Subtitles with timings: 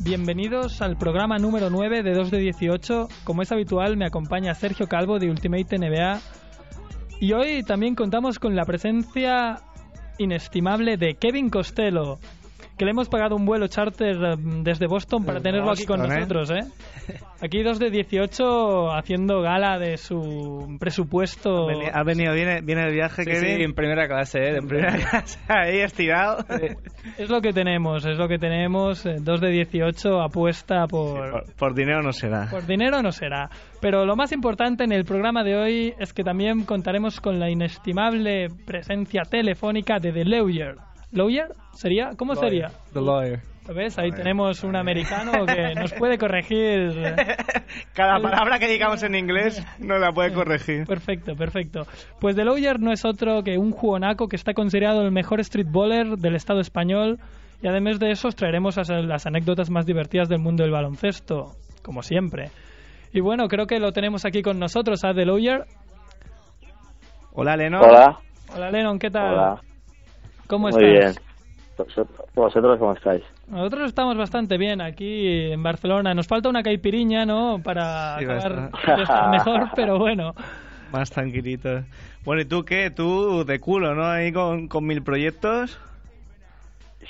[0.00, 3.08] Bienvenidos al programa número 9 de 2 de 18.
[3.22, 6.20] Como es habitual, me acompaña Sergio Calvo de Ultimate NBA.
[7.20, 9.60] Y hoy también contamos con la presencia
[10.18, 12.18] inestimable de Kevin Costello,
[12.80, 16.08] que le hemos pagado un vuelo charter mm, desde Boston para tenerlo aquí con ¿eh?
[16.08, 16.64] nosotros, ¿eh?
[17.42, 21.68] Aquí 2 de 18 haciendo gala de su presupuesto.
[21.68, 24.56] Ha venido, viene, viene el viaje Sí, que sí, en primera clase, ¿eh?
[24.56, 26.44] en primera clase, ahí estirado.
[27.18, 29.04] Es lo que tenemos, es lo que tenemos.
[29.04, 32.48] 2 de 18 apuesta por, Por, por dinero no será.
[32.50, 33.50] Por dinero no será.
[33.80, 37.50] Pero lo más importante en el programa de hoy es que también contaremos con la
[37.50, 40.89] inestimable presencia telefónica de The Lawyer.
[41.12, 41.48] ¿Lawyer?
[41.74, 42.10] ¿Sería?
[42.16, 42.70] ¿Cómo sería?
[42.92, 43.40] The lawyer.
[43.68, 43.98] ¿Lo ves?
[43.98, 46.92] Ahí tenemos un americano que nos puede corregir.
[47.94, 50.86] Cada palabra que digamos en inglés no la puede corregir.
[50.86, 51.86] Perfecto, perfecto.
[52.20, 56.16] Pues The Lawyer no es otro que un jugonaco que está considerado el mejor streetballer
[56.16, 57.18] del Estado español
[57.62, 61.52] y además de eso os traeremos as- las anécdotas más divertidas del mundo del baloncesto,
[61.82, 62.50] como siempre.
[63.12, 65.64] Y bueno, creo que lo tenemos aquí con nosotros a The Lawyer.
[67.32, 67.80] Hola, Leno.
[67.82, 68.18] Hola,
[68.54, 69.32] Hola Lennon, ¿qué tal?
[69.34, 69.60] hola.
[70.50, 71.14] ¿Cómo Muy bien.
[71.14, 71.22] estás?
[71.78, 73.24] Vosotros, ¿Vosotros cómo estáis?
[73.46, 76.14] Nosotros estamos bastante bien aquí en Barcelona.
[76.14, 77.62] Nos falta una caipiriña, ¿no?
[77.62, 78.70] Para Sí, acabar
[79.22, 80.34] mejor, pero bueno.
[80.92, 81.84] Más tranquilito.
[82.24, 82.90] Bueno, ¿y tú qué?
[82.90, 84.04] Tú de culo, ¿no?
[84.06, 85.78] Ahí con, con mil proyectos.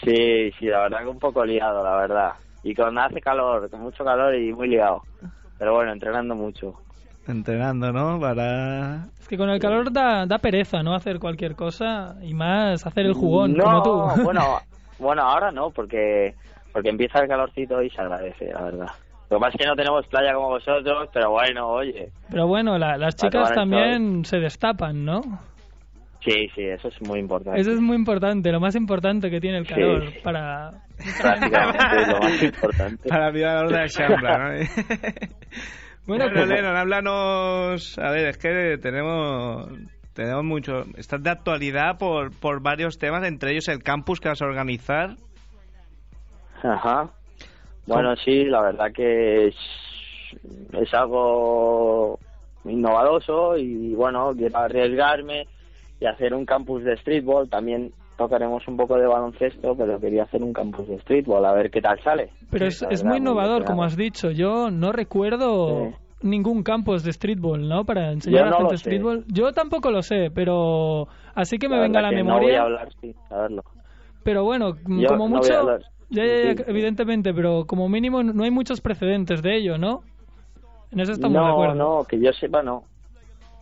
[0.04, 2.32] Sí, sí, la verdad que un poco liado, la verdad.
[2.62, 5.04] Y con hace calor, con mucho calor y muy liado.
[5.58, 6.82] Pero bueno, entrenando mucho.
[7.28, 8.18] Entrenando, ¿no?
[8.18, 9.04] Para...
[9.20, 10.94] Es que con el calor da, da pereza, ¿no?
[10.94, 13.82] Hacer cualquier cosa y más hacer el jugón, no, como
[14.14, 14.22] tú.
[14.24, 14.58] bueno,
[14.98, 16.34] bueno, ahora no, porque
[16.72, 18.86] porque empieza el calorcito y se agradece, la verdad.
[19.28, 22.10] Lo que pasa es que no tenemos playa como vosotros, pero bueno, oye.
[22.30, 25.20] Pero bueno, la- las chicas también se destapan, ¿no?
[26.24, 27.60] Sí, sí, eso es muy importante.
[27.60, 29.74] Eso es muy importante, lo más importante que tiene el Sí.
[29.74, 30.70] calor para...
[31.20, 33.08] Prácticamente lo más importante.
[33.08, 34.64] Para mirar la hora de Shambra, ¿no?
[36.10, 37.98] Bueno, Bueno, pues- Lennon, háblanos...
[38.00, 39.68] A ver, es que tenemos...
[40.12, 40.82] Tenemos mucho...
[40.96, 45.10] Estás de actualidad por, por varios temas, entre ellos el campus que vas a organizar.
[46.64, 47.10] Ajá.
[47.86, 49.54] Bueno, sí, la verdad que es,
[50.72, 52.18] es algo
[52.64, 55.46] innovadoso y bueno, quiero arriesgarme
[56.00, 57.48] y hacer un campus de streetball.
[57.48, 61.70] También tocaremos un poco de baloncesto, pero quería hacer un campus de streetball, a ver
[61.70, 62.30] qué tal sale.
[62.50, 64.30] Pero es, es muy innovador, como has dicho.
[64.30, 65.94] Yo no recuerdo Sí.
[66.28, 67.84] ningún campus de streetball, ¿no?
[67.84, 69.24] Para enseñar Yo a no gente streetball.
[69.28, 72.34] Yo tampoco lo sé, pero así que me La venga a la que No voy
[72.34, 72.60] memoria.
[72.60, 73.62] a hablar sin saberlo.
[74.22, 75.78] Pero bueno, Yo como no mucho...
[76.10, 80.02] Ya, ya, ya, evidentemente, pero como mínimo no hay muchos precedentes de ello, ¿no?
[80.90, 81.74] En eso estamos de No, acuerdo.
[81.76, 82.82] no, que yo sepa no.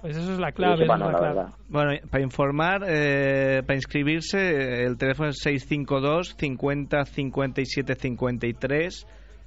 [0.01, 0.87] Pues eso es la clave.
[0.87, 1.43] no, la la clave.
[1.69, 9.07] Bueno, para informar, eh, para inscribirse, el teléfono es 652 50 57 53.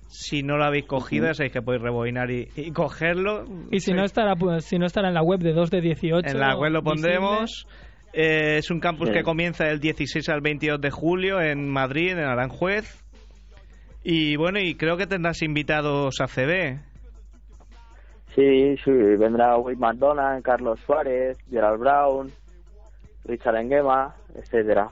[0.10, 3.46] Si no lo habéis cogido, ya sabéis que podéis rebobinar y, y cogerlo.
[3.72, 3.94] Y si Sí.
[3.94, 6.28] no estará pues, si no estará en la web de 2 de 18.
[6.30, 7.66] En la web lo pondremos.
[8.14, 9.14] Eh, es un campus Sí.
[9.14, 13.02] que comienza del 16 al 22 de julio en Madrid, en Aranjuez.
[14.04, 16.80] Y bueno, y creo que tendrás invitados a CB.
[18.36, 22.32] Sí, sí, vendrá Wade McDonald, Carlos Suárez, Gerald Brown,
[23.26, 24.90] Richard Enguema, etcétera.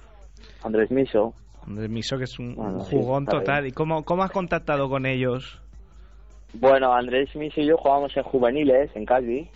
[0.64, 1.34] Andrés Miso.
[1.66, 3.38] Andrés Miso, que es un Bueno, sí, jugón bien.
[3.40, 3.68] total.
[3.68, 5.62] ¿Y cómo, cómo has contactado con ellos?
[6.54, 9.48] Bueno, Andrés Miso y yo jugamos en juveniles, en Calvi.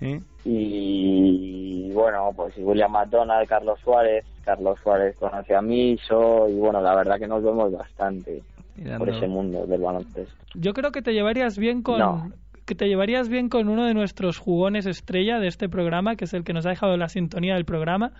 [0.00, 0.18] ¿Sí?
[0.44, 4.24] Y bueno, pues William McDonald, Carlos Suárez.
[4.44, 8.42] Carlos Suárez conoce a Miso y bueno, la verdad que nos vemos bastante
[8.74, 9.04] Mirando.
[9.04, 10.34] por ese mundo del baloncesto.
[10.54, 12.28] Yo creo que te llevarías bien con No.
[12.66, 16.34] Que te llevarías bien con uno de nuestros jugones estrella de este programa, que es
[16.34, 18.12] el que nos ha dejado la sintonía del programa,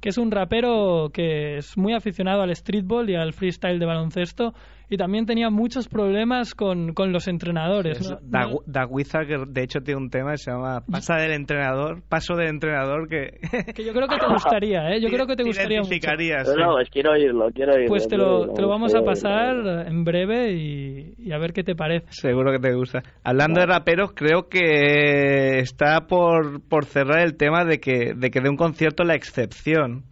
[0.00, 4.54] que es un rapero que es muy aficionado al streetball y al freestyle de baloncesto
[4.88, 8.00] y también tenía muchos problemas con, con los entrenadores.
[8.00, 8.18] Es ¿no?
[8.22, 11.32] Da, No- Da Wizard, que de hecho tiene un tema que se llama Pasa del
[11.32, 13.40] entrenador, paso del entrenador que...
[13.74, 15.00] que yo creo que te gustaría, ¿eh?
[15.00, 15.90] Yo creo que te gustaría mucho.
[15.90, 16.52] sí.
[16.56, 17.88] no, pues quiero oírlo, quiero oírlo.
[17.88, 21.64] Pues te lo, te lo vamos a pasar en breve y, y a ver qué
[21.64, 22.06] te parece.
[22.10, 23.02] Seguro que te gusta.
[23.24, 28.40] Hablando de raperos, creo que está por, por cerrar el tema de que, de que
[28.40, 30.04] de un concierto la excepción.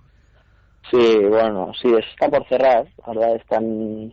[0.90, 4.12] Sí, bueno, sí, está por cerrar, la verdad, están...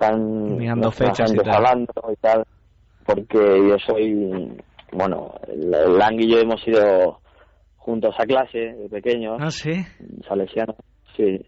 [0.00, 1.56] Están Mirando fechas y tal.
[1.56, 2.44] hablando y tal,
[3.04, 4.56] porque yo soy...
[4.92, 7.18] Bueno, Lang y yo hemos ido
[7.76, 9.38] juntos a clase de pequeños.
[9.40, 9.72] Ah, sí.
[10.28, 10.76] salesiano,
[11.16, 11.44] sí.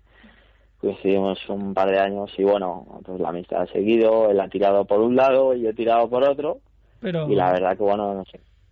[0.80, 4.84] Coincidimos un par de años y bueno, pues la amistad ha seguido, él ha tirado
[4.84, 6.58] por un lado y yo he tirado por otro
[7.00, 8.28] Pero y la verdad que bueno, nos,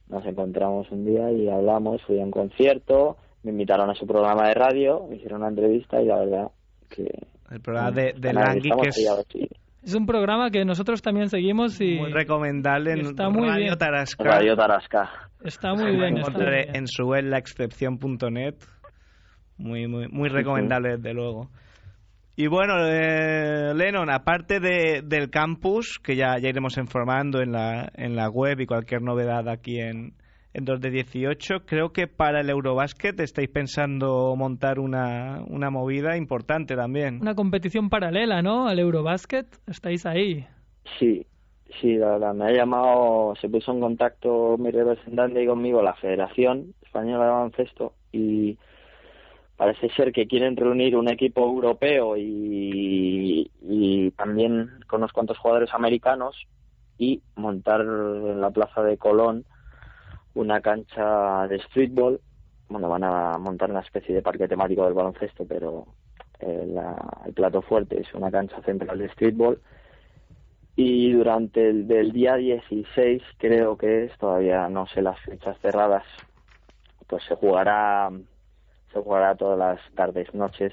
[0.09, 4.49] nos encontramos un día y hablamos, fui a un concierto, me invitaron a su programa
[4.49, 6.51] de radio, me hicieron una entrevista y la verdad
[6.91, 7.07] que...
[7.49, 9.09] El programa de, de Langui, que es
[9.88, 13.79] es un programa que nosotros también seguimos y muy recomendable en está muy Radio bien.
[13.79, 14.25] Tarasca.
[14.25, 15.11] Radio Tarasca.
[15.43, 16.19] está muy bien.
[16.19, 16.76] está bien.
[16.76, 18.55] en su web laexcepción.net.
[19.56, 21.50] Muy, muy, muy recomendable, desde luego.
[22.37, 27.90] Y bueno, eh, Lennon, aparte de, del campus, que ya, ya iremos informando en la,
[27.94, 30.12] en la web y cualquier novedad aquí en,
[30.59, 36.17] en 2 de 18, creo que para el Eurobasket estáis pensando montar una, una movida
[36.17, 37.21] importante también.
[37.21, 38.69] Una competición paralela, ¿no?
[38.69, 39.47] Al Eurobasket.
[39.69, 40.45] Estáis ahí.
[40.99, 41.25] Sí,
[41.81, 45.95] sí, la verdad, me ha llamado, se puso en contacto mi representante y conmigo la
[45.95, 48.59] Federación Española de Baloncesto y
[49.57, 55.71] parece ser que quieren reunir un equipo europeo y, y también con unos cuantos jugadores
[55.73, 56.35] americanos
[56.99, 59.45] y montar en la plaza de Colón
[60.38, 62.20] una cancha de streetball.
[62.69, 65.87] Bueno, van a montar una especie de parque temático del baloncesto, pero
[66.40, 69.61] eh, la- el plato fuerte es una cancha central de streetball
[70.76, 76.05] y durante el del día 16 creo que es todavía no sé las fechas cerradas
[77.08, 78.11] pues se jugará
[78.93, 80.73] se jugará todas las tardes noches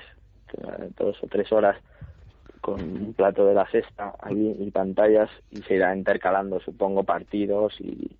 [0.53, 1.77] eh, dos o tres horas
[2.61, 7.73] con un plato de la sexta ahí y pantallas y se irá intercalando supongo partidos
[7.81, 8.15] y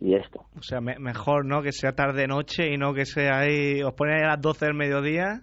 [0.00, 1.62] y esto O sea, me- mejor, ¿no?
[1.62, 3.82] Que sea tarde-noche y no que sea ahí...
[3.82, 5.42] Os ponen ahí a las 12 del mediodía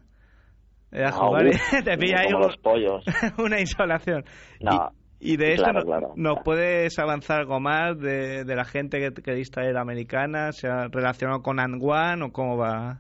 [0.91, 3.03] eh, a Ah, jugar uf, y te pilla ahí un- los pollos
[3.37, 4.23] una insolación.
[4.61, 6.43] No, y, y de claro, claro, ¿nos claro.
[6.43, 10.51] puedes avanzar algo más de, de la gente que queréis traer americana?
[10.51, 12.99] ¿Se ha relacionado con Anguan o cómo va?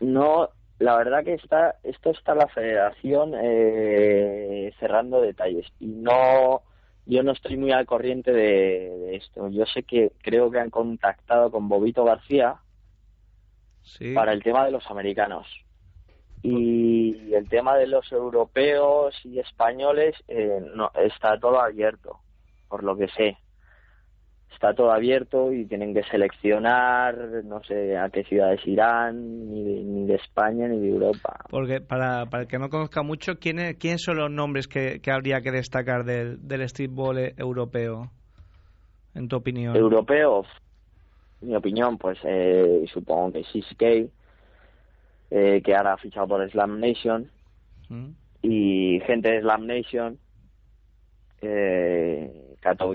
[0.00, 0.48] No,
[0.78, 6.62] la verdad que está esto está la federación eh, cerrando detalles y no
[7.06, 9.48] yo no estoy muy al corriente de, de esto.
[9.48, 12.56] Yo sé que creo que han contactado con Bobito García
[13.82, 14.14] Sí.
[14.14, 15.46] para el tema de los americanos
[16.42, 22.20] y el tema de los europeos y españoles eh, no está todo abierto
[22.68, 23.36] por lo que sé
[24.54, 29.82] está todo abierto y tienen que seleccionar no sé a qué ciudades irán ni de,
[29.84, 33.76] ni de España ni de Europa Porque para, para el que no conozca mucho, ¿quiénes,
[33.76, 38.10] ¿quiénes son los nombres que, que habría que destacar del, del streetball e- europeo?
[39.14, 39.76] En tu opinión.
[39.76, 40.46] europeos
[41.40, 44.10] mi opinión pues eh, supongo que Siskey
[45.30, 47.30] eh, que ahora ha fichado por Slam Nation
[47.88, 48.10] ¿Mm?
[48.42, 50.18] y gente de Slam Nation,
[51.40, 52.92] eh, Kato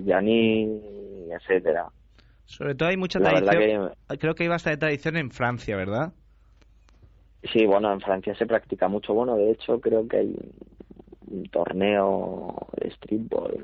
[1.31, 1.87] Etcétera.
[2.45, 3.91] Sobre todo hay mucha La tradición.
[4.09, 6.13] que Creo que hay bastante tradición en Francia, ¿verdad?
[7.53, 9.13] sí, bueno, en Francia se practica mucho.
[9.13, 13.63] Bueno, de hecho creo que hay un, un torneo de streetball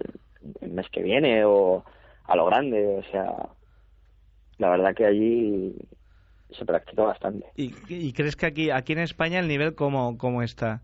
[0.62, 1.84] el mes que viene o
[2.26, 3.34] a lo grande, o sea,
[4.58, 5.76] la verdad que allí
[6.52, 7.46] se practica bastante.
[7.56, 10.82] ¿Y, y crees que aquí aquí en España el nivel cómo, cómo está?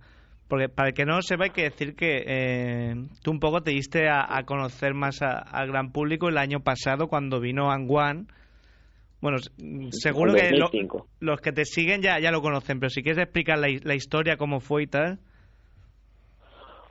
[0.51, 2.93] Porque para el que no lo sepa hay que decir que eh,
[3.23, 6.59] tú un poco te diste a, a conocer más a- al gran público el año
[6.59, 8.27] pasado cuando vino Anguan.
[9.21, 9.37] Bueno,
[9.91, 11.07] seguro que lo- 2005.
[11.21, 13.95] los que te siguen ya, ya lo conocen, pero si quieres explicar la, hi- la
[13.95, 15.19] historia, cómo fue y tal.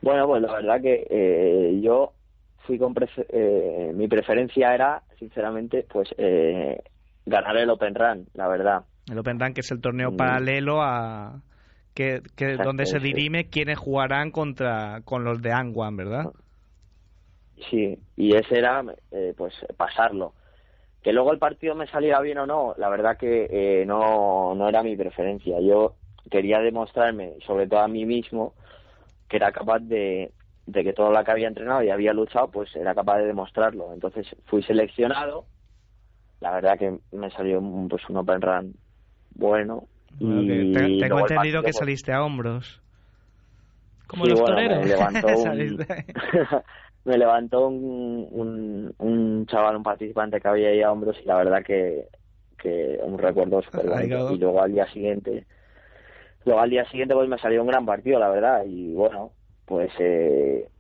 [0.00, 2.14] Bueno, pues la verdad que eh, yo
[2.66, 6.78] fui con prefe- eh, mi preferencia era, sinceramente, pues eh,
[7.26, 8.84] ganar el Open Run, la verdad.
[9.10, 10.16] El Open Rank que es el torneo Mm.
[10.16, 11.42] paralelo a
[11.94, 16.26] que, que donde se dirime quiénes jugarán contra con los de Anguan, ¿verdad?
[17.68, 20.34] Sí, y ese era, eh, pues, pasarlo.
[21.02, 24.68] Que luego el partido me saliera bien o no, la verdad que eh, no, no
[24.68, 25.58] era mi preferencia.
[25.60, 25.94] Yo
[26.30, 28.54] quería demostrarme, sobre todo a mí mismo,
[29.28, 30.32] que era capaz de,
[30.66, 33.92] de que todo lo que había entrenado y había luchado, pues era capaz de demostrarlo.
[33.92, 35.46] Entonces fui seleccionado.
[36.40, 38.74] La verdad que me salió pues un open run
[39.34, 42.80] bueno Bueno, que Y te- luego tengo entendido que pues, saliste a hombros.
[44.06, 44.82] Como sí, los bueno, toreros.
[44.82, 46.04] Me levantó un, Saliste.
[47.04, 51.36] me levantó un, un, un chaval, un participante que había ahí a hombros y la
[51.36, 52.08] verdad que,
[52.58, 54.24] que un recuerdo súper bonito.
[54.28, 55.46] Y luego al día siguiente,
[56.44, 58.64] luego al día siguiente pues me salió un gran partido, la verdad.
[58.66, 59.34] Y bueno,
[59.66, 60.70] pues eh,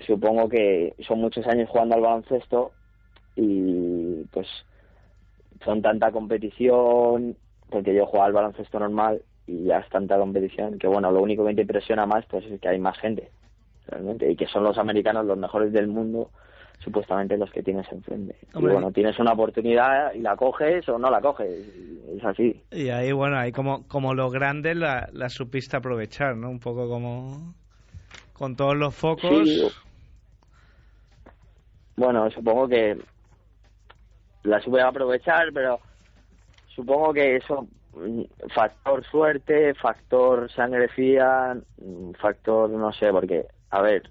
[0.00, 2.76] supongo que son muchos años jugando al baloncesto
[3.36, 4.48] y pues
[5.64, 7.36] son tanta competición,
[7.70, 11.44] porque yo jugaba al baloncesto normal y ya es tanta competición que bueno, lo único
[11.46, 13.30] que te impresiona más pues es que hay más gente,
[13.86, 16.30] realmente, y que son los americanos los mejores del mundo,
[16.80, 18.36] supuestamente los que tienes enfrente.
[18.54, 18.72] Hombre.
[18.72, 21.50] Y bueno, tienes una oportunidad y la coges o no la coges,
[22.16, 22.62] es así.
[22.70, 26.50] Y ahí, bueno, ahí como, como los grandes la, la supiste aprovechar, ¿no?
[26.50, 27.54] Un poco como
[28.32, 29.48] con todos los focos.
[29.48, 29.66] Sí.
[31.96, 32.98] Bueno, supongo que
[34.42, 35.80] la supe aprovechar, pero
[36.76, 38.22] supongo que eso, mm,
[38.54, 44.08] factor suerte, factor sangre fría, mm, factor no sé, porque, a ver,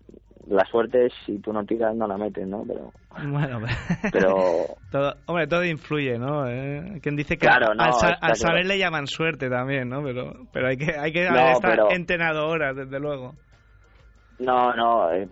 [0.48, 2.66] la suerte es si tú no tiras no la metes, ¿no?
[2.68, 2.92] Pero,
[3.32, 3.62] Bueno,
[4.12, 6.48] pero todo, hombre, todo influye, ¿no?
[6.50, 8.36] Eh, Quien dice que Claro, no, al, sa- claro.
[8.36, 10.04] saber le llaman suerte también, ¿no?
[10.04, 13.36] Pero, pero hay que, hay que No, pero- entrenado horas, desde luego.
[14.40, 15.28] No, no, eh,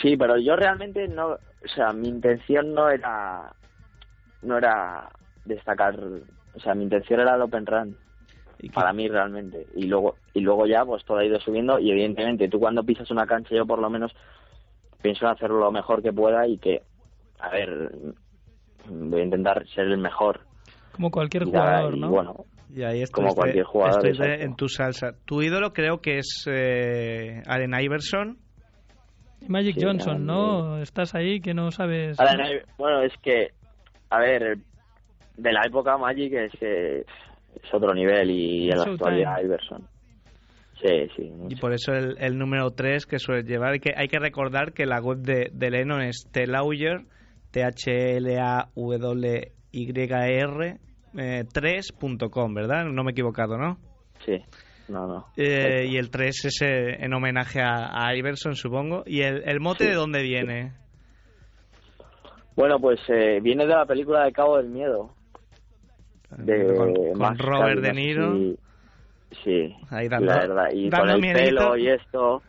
[0.00, 3.52] sí, pero yo realmente no, o sea, mi intención no era,
[4.42, 5.10] no era
[5.44, 5.98] destacar,
[6.52, 7.96] o sea, mi intención era el Open Run,
[8.58, 11.90] Y para mí realmente, y luego, y luego ya pues todo ha ido subiendo y
[11.90, 14.12] evidentemente tú cuando pisas una cancha yo por lo menos
[15.02, 16.82] pienso en hacerlo lo mejor que pueda y que,
[17.38, 17.90] a ver,
[18.88, 20.46] voy a intentar ser el mejor.
[20.92, 22.10] Como cualquier jugador, y ¿no?
[22.10, 24.06] bueno, Y ahí Como estuviste- cualquier jugador,
[24.40, 25.12] en tu salsa.
[25.26, 28.38] Tu ídolo creo que es eh, Allen Iverson.
[29.40, 30.78] Y Magic Sí, Johnson, ¿no?
[30.78, 32.16] Estás ahí que no sabes...
[32.78, 33.50] Bueno, es que,
[34.10, 34.58] a ver,
[35.36, 39.86] de la época Magic es que es otro nivel y en la actualidad Iverson.
[40.82, 41.32] Sí, sí.
[41.48, 43.78] Y por eso el, el número 3 que suele llevar.
[43.80, 47.04] Que hay que recordar que la web de, de Lennon es Tlauyer,
[49.74, 50.78] T-H-L-A-W-Y-R,
[51.16, 52.84] eh, 3.com, ¿verdad?
[52.84, 53.78] No me he equivocado, ¿no?
[54.24, 54.38] Sí,
[54.88, 55.26] no, no.
[55.36, 59.04] Eh, y el 3 es eh, en homenaje a, a Iverson, supongo.
[59.06, 59.90] ¿Y el, el mote Sí.
[59.90, 60.72] de dónde viene?
[62.56, 65.14] Bueno, pues eh, viene de la película de Cabo del Miedo.
[66.38, 68.32] De con, con Robert De Niro.
[68.34, 68.58] si-
[69.42, 70.68] Sí, Ahí dando- la verdad.
[70.72, 71.44] Y dando con el miedito.
[71.44, 72.42] pelo y esto.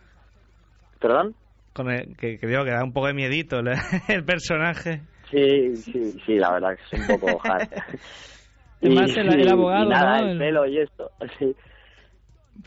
[1.00, 1.36] ¿Perdón?
[1.74, 3.70] Con el- que, que digo que da un poco de miedito el,
[4.08, 5.02] el personaje.
[5.32, 7.68] Sí, sí, sí, la verdad que es un poco hard.
[8.84, 10.26] Además, el- el abogado, y nada, ¿no?
[10.26, 11.12] el El- pelo y esto.
[11.40, 11.56] Sí.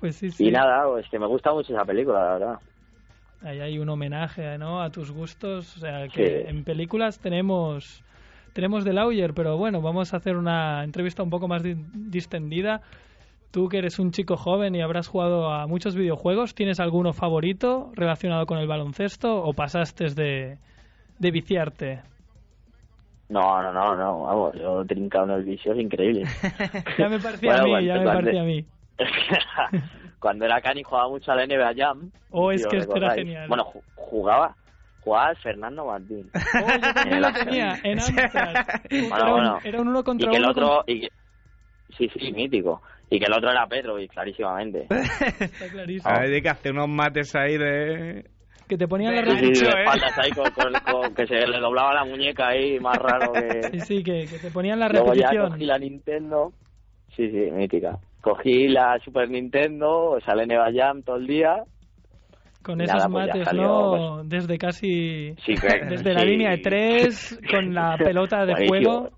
[0.00, 0.48] Pues sí, sí.
[0.48, 2.58] Y nada, pues que me gusta mucho esa película, la verdad.
[3.42, 4.82] Ahí hay un homenaje, ¿no?
[4.82, 5.76] A tus gustos.
[5.76, 6.48] O sea, que Sí.
[6.48, 8.04] en películas tenemos
[8.59, 12.81] tenemos de Lauer, pero bueno, vamos a hacer una entrevista un poco más di- distendida.
[13.53, 17.93] Tú que eres un chico joven y habrás jugado a muchos videojuegos, ¿tienes alguno favorito
[17.95, 20.59] relacionado con el baloncesto o pasaste de,
[21.21, 22.03] de viciarte?
[23.29, 26.25] No, no, no, no, vamos, yo he trincado en el vicio, es increíble.
[26.99, 28.67] Ya me parecía Bueno, a mí, ya me parecía a mí.
[30.19, 32.11] Cuando era Cani jugaba mucho al NBA Jam.
[32.31, 33.47] Oh, es que esto era genial.
[33.47, 34.57] Bueno, ju- jugaba,
[35.09, 36.31] jugaba Fernando Martín.
[36.35, 38.55] Oh, yo también lo tenía, en Amstrad.
[38.91, 39.59] Bueno, era, un, bueno.
[39.65, 40.85] era un uno Y contra que el otro...
[40.87, 41.09] Y que-
[41.97, 42.83] Sí, sí, mítico.
[43.11, 44.87] Y que el otro era Pedro, y clarísimamente.
[44.91, 46.12] Está clarísimo.
[46.15, 48.25] Hay de que hace unos mates ahí de...
[48.69, 49.73] Que te ponían la Sí, sí, de ¿eh?
[49.81, 50.73] espaldas ahí con, con-
[51.03, 53.71] con- que se le doblaba la muñeca ahí, más raro que...
[53.73, 55.50] Sí, sí, que, que te ponían la Luego ya repetición.
[55.53, 56.53] cogí la Nintendo.
[57.17, 57.99] Sí, sí, mítica.
[58.21, 61.65] Cogí la Super Nintendo, sale Neva Jam todo el día.
[62.62, 64.25] Con esos nada, pues mates, salió, ¿no?
[64.25, 65.35] Desde casi...
[65.45, 65.55] Sí,
[65.88, 68.93] Desde la línea de tres, con la pelota de Buenísimo.
[68.93, 69.17] fuego.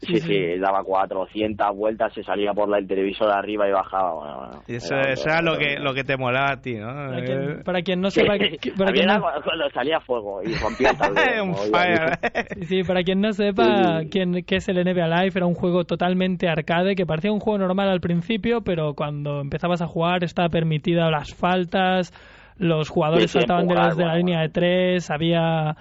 [0.00, 4.14] Sí, Sí, sí, daba 400 vueltas, se salía por la- el televisor arriba y bajaba.
[4.14, 6.74] Bueno, bueno, Y eso, Era eso era lo que, lo que te molaba a ti,
[6.74, 6.86] ¿no?
[6.86, 8.38] Para Eh, quien, para quien no sepa...
[8.38, 11.44] que- para quien no- cuando- salía fuego y rompía el tablero.
[11.44, 12.18] Un fire.
[12.60, 15.82] Sí, sí, para quien no sepa quién, qué es el NBA Live, era un juego
[15.84, 20.48] totalmente arcade que parecía un juego normal al principio, pero cuando empezabas a jugar estaba
[20.48, 22.12] permitida las faltas,
[22.56, 25.76] los jugadores saltaban de, las de la línea de tres, había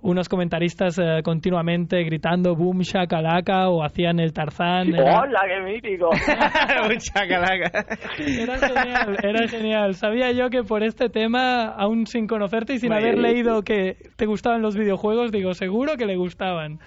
[0.00, 4.94] unos comentaristas eh, continuamente gritando boom shakalaka o hacían el Tarzán.
[4.94, 6.08] Era, ¡Hola, qué mítico!
[6.88, 7.86] Un chacalaca.
[8.18, 9.94] era genial, era genial.
[9.94, 13.22] Sabía yo que por este tema, aún sin conocerte y sin Muy haber bien.
[13.34, 16.78] leído que te gustaban los videojuegos, digo, seguro que le gustaban.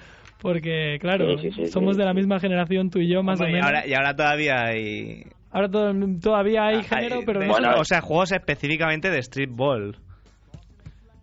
[0.41, 2.17] Porque, claro, Sí, sí, sí, somos sí, de la sí.
[2.17, 3.67] misma generación tú y yo, más Hombre, o y, menos.
[3.67, 5.23] ahora, y ahora todavía hay...
[5.51, 9.49] Ahora todavía hay género, hay- pero de- no Bueno, o sea, juegos específicamente de street
[9.51, 9.97] ball.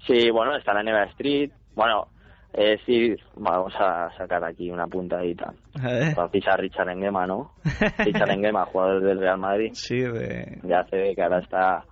[0.07, 1.51] Sí, bueno, está la NBA Street.
[1.79, 2.09] Bueno,
[2.53, 5.53] Es decir, vamos a sacar aquí una puntadita.
[5.81, 6.15] A ver.
[6.15, 7.53] Para pisar Richard Engema, ¿no?
[7.99, 9.71] Richard Engema, jugador del Real Madrid.
[9.75, 10.59] Sí, de...
[10.63, 11.85] De ACB, que ahora está,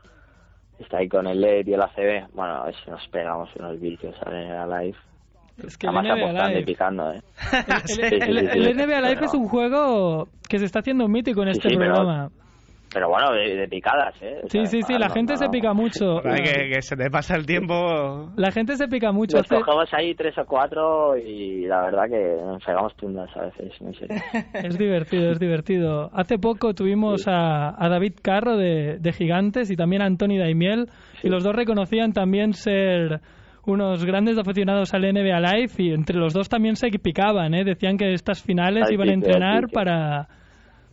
[0.79, 2.33] está ahí con el LED y el ACB.
[2.35, 4.97] Bueno, a ver si nos pegamos unos vídeos a la live.
[5.63, 7.21] Es que el Además NBA apostando y picando, ¿eh?
[7.69, 8.83] el, Sí, el- sí, el- sí, el sí.
[8.87, 12.31] NBA Live es un juego que se está haciendo mítico en Sí, este sí, programa.
[12.31, 12.46] Pero
[13.05, 14.41] bueno, de, de picadas, ¿eh?
[14.45, 16.21] O Sí, sea, sí, sí, la no, gente no, se pica mucho.
[16.23, 18.31] Que, que se te pasa el tiempo...
[18.37, 19.39] La gente se pica mucho.
[19.39, 23.81] Nos cogemos ahí tres o cuatro y la verdad que nos pegamos tundas a veces,
[23.81, 24.17] muy serio.
[24.55, 26.11] Es divertido, es divertido.
[26.13, 30.89] Hace poco tuvimos a, a David Carro de, de Gigantes y también a Antoni Daimiel
[31.23, 33.21] y los dos reconocían también ser
[33.67, 37.65] unos grandes aficionados al NBA Live y entre los dos también se picaban, ¿eh?
[37.65, 40.29] Decían que estas finales Al iban a entrenar para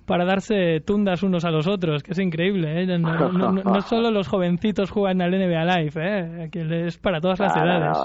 [0.05, 2.85] para darse tundas unos a los otros, que es increíble, ¿eh?
[2.97, 6.43] No, no- no- no solo los jovencitos juegan al NBA Live, ¿eh?
[6.43, 7.97] Aquí es para todas las edades.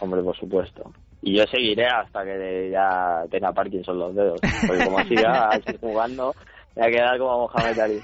[0.00, 0.92] Hombre, por supuesto.
[1.20, 4.40] Y yo seguiré hasta que ya tenga Parkinson los dedos.
[4.66, 6.32] Porque como siga así jugando,
[6.76, 8.00] me va a quedar como Mohamed Ali.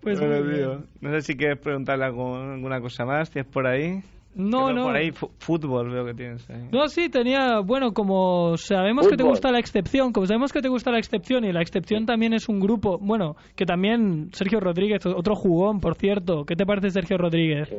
[0.00, 3.30] Pues Bueno, tío, No sé si quieres preguntarle algo- alguna cosa más.
[3.30, 4.00] ¿Tienes por ahí?
[4.38, 4.84] No, no.
[4.84, 6.68] Por ahí fútbol veo que tienes ahí.
[6.72, 10.68] No, sí, tenía, bueno, como sabemos que te gusta la excepción, como sabemos que te
[10.68, 15.04] gusta la excepción y la excepción también es un grupo, bueno, que también Sergio Rodríguez,
[15.06, 17.68] otro jugón, por cierto, ¿qué te parece Sergio Rodríguez?
[17.68, 17.76] Sí.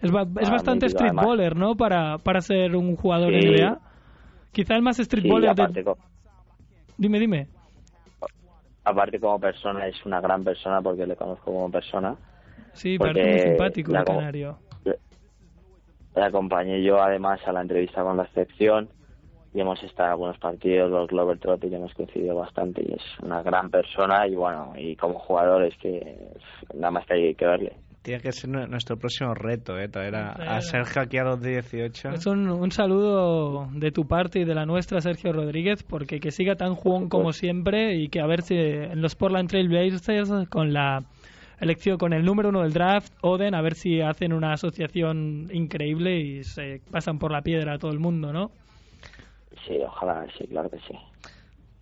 [0.00, 1.26] Es, ba- es Ah, bastante street además.
[1.26, 1.74] baller, ¿no?
[1.74, 3.48] Para, para ser un jugador Sí.
[3.48, 3.78] NBA.
[4.52, 5.94] Quizá el más street Sí, baller de...
[6.98, 7.48] Dime, dime.
[8.84, 12.14] aparte como persona es una gran persona porque le conozco como persona.
[12.74, 14.58] Sí, parece muy simpático el canario.
[16.16, 18.88] Le acompañé yo además a la entrevista con la excepción
[19.54, 23.42] y hemos estado en algunos partidos, los Globetrotters, y hemos coincidido bastante y es una
[23.42, 26.16] gran persona y bueno, y como jugador es que
[26.74, 27.72] nada más que hay que verle.
[28.02, 29.88] Tiene que ser nu- nuestro próximo reto, ¿eh?
[29.88, 32.10] Traer a, Traer a a- Sergio aquí a los 18.
[32.10, 36.30] Es un, un saludo de tu parte y de la nuestra, Sergio Rodríguez, porque que
[36.30, 40.48] siga tan jugón como siempre y que a ver si en los Portland Trail Blazers
[40.50, 41.00] con la
[41.60, 46.18] elección, con el número uno del draft, Oden, a ver si hacen una asociación increíble
[46.18, 48.50] y se pasan por la piedra a todo el mundo, ¿no?
[49.66, 50.94] Sí, ojalá, sí, claro que sí.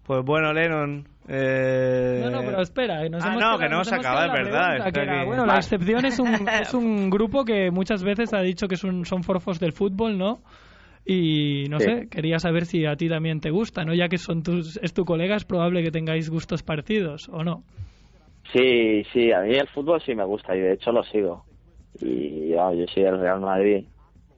[0.05, 1.09] Pues bueno, Lennon.
[1.29, 2.21] Eh...
[2.23, 4.33] No, no, pero espera, nos Ah, hemos no, quedado- que no se acaba, es la
[4.35, 5.27] verdad, pregunta, está que era, aquí.
[5.27, 5.61] bueno, la Vale.
[5.61, 6.29] excepción es un,
[6.61, 10.41] es un grupo que muchas veces ha dicho que son, son forfos del fútbol, ¿no?
[11.07, 11.87] Y no Sí.
[11.87, 13.95] sé, quería saber si a ti también te gusta, ¿no?
[13.95, 17.63] Ya que son tus, es tu colega, es probable que tengáis gustos parecidos, ¿o no?
[18.53, 21.45] Sí, sí, a mí el fútbol sí me gusta y de hecho lo sigo.
[22.01, 23.87] Y yo soy del Real Madrid.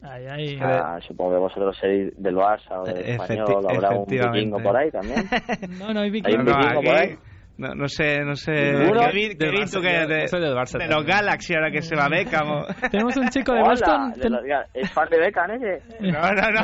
[0.03, 0.59] Ay, ay.
[0.63, 4.77] Ah, supongo que vosotros seréis del Barça o del Efecti- Español, habrá un vikingo por
[4.77, 5.29] ahí también.
[5.79, 6.39] No, no hay Hay vikingo.
[6.39, 7.19] un No, vikingo por ahí.
[7.59, 8.53] No, no sé, no sé.
[8.53, 11.05] ¿Qué vi- qué Barça, tú que yo- de, soy del Barça de los.
[11.07, 12.49] Galaxy ahora que se va Beckham?
[12.51, 14.13] o- Tenemos un chico de Hola, Boston.
[14.13, 14.41] de los-
[14.75, 15.83] ¿Es fan de Beckham ese?
[16.01, 16.63] No, no, no.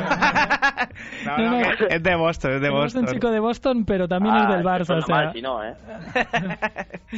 [1.25, 3.15] No, No, no, es de Boston, es de tenemos un Boston.
[3.15, 4.95] chico de Boston, pero también es Ah, del Barça.
[4.95, 5.73] O es sea, si no, ¿eh?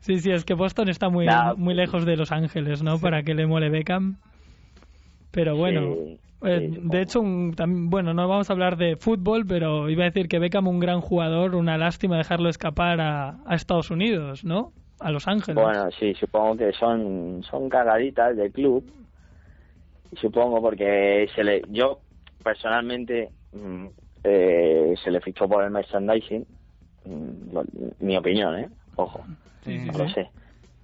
[0.00, 2.98] sí, sí, es que Boston está muy, Nah, muy lejos de Los Ángeles, ¿no?
[2.98, 4.16] Para que le mole Beckham.
[5.32, 8.96] Pero bueno, Sí, eh, sí, de hecho, un, tam- bueno, no vamos a hablar de
[8.96, 13.38] fútbol, pero iba a decir que Beckham un gran jugador, una lástima dejarlo escapar a,
[13.46, 14.72] a Estados Unidos, ¿no?
[15.00, 15.62] A Los Ángeles.
[15.62, 18.84] Bueno, sí, supongo que son, son cagaditas del club.
[20.20, 22.00] Supongo porque se le, yo
[22.42, 23.86] personalmente mm,
[24.24, 26.46] eh, se le fichó por el merchandising.
[27.04, 27.64] Mm, lo-
[28.00, 28.70] mi opinión, ¿eh?
[28.96, 29.26] Ojo,
[29.62, 30.30] Sí, sí, no lo sé.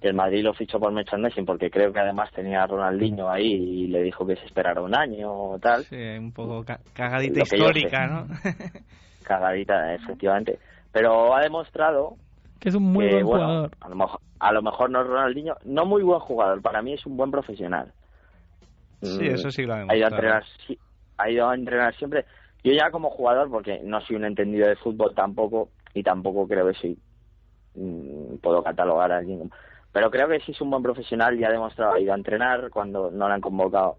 [0.03, 3.87] El Madrid lo fichó por merchandising porque creo que además tenía a Ronaldinho ahí y
[3.87, 5.85] le dijo que se esperara un año o tal.
[5.89, 8.07] Sí, un poco ca- cagadita Lo histórica.
[8.07, 8.27] ¿no?
[9.23, 10.59] Cagadita, efectivamente.
[10.91, 12.17] Pero ha demostrado
[12.59, 13.71] Que es un muy que, buen bueno, jugador.
[13.79, 16.93] A lo, mejor, a lo mejor no es Ronaldinho, no muy buen jugador, para mí
[16.93, 17.93] es un buen profesional.
[19.01, 20.15] Sí, Mm, eso sí lo ha ha ido a demostrado.
[20.15, 20.45] entrenar,
[21.17, 22.25] ha ido a entrenar siempre.
[22.63, 26.67] Yo ya como jugador, porque no soy un entendido de fútbol tampoco, y tampoco creo
[26.67, 26.97] que soy,
[27.75, 29.49] mm, puedo catalogar a alguien.
[29.93, 32.69] Pero creo que sí es un buen profesional y ha demostrado, ha ido a entrenar
[32.71, 33.95] cuando no le han convocado.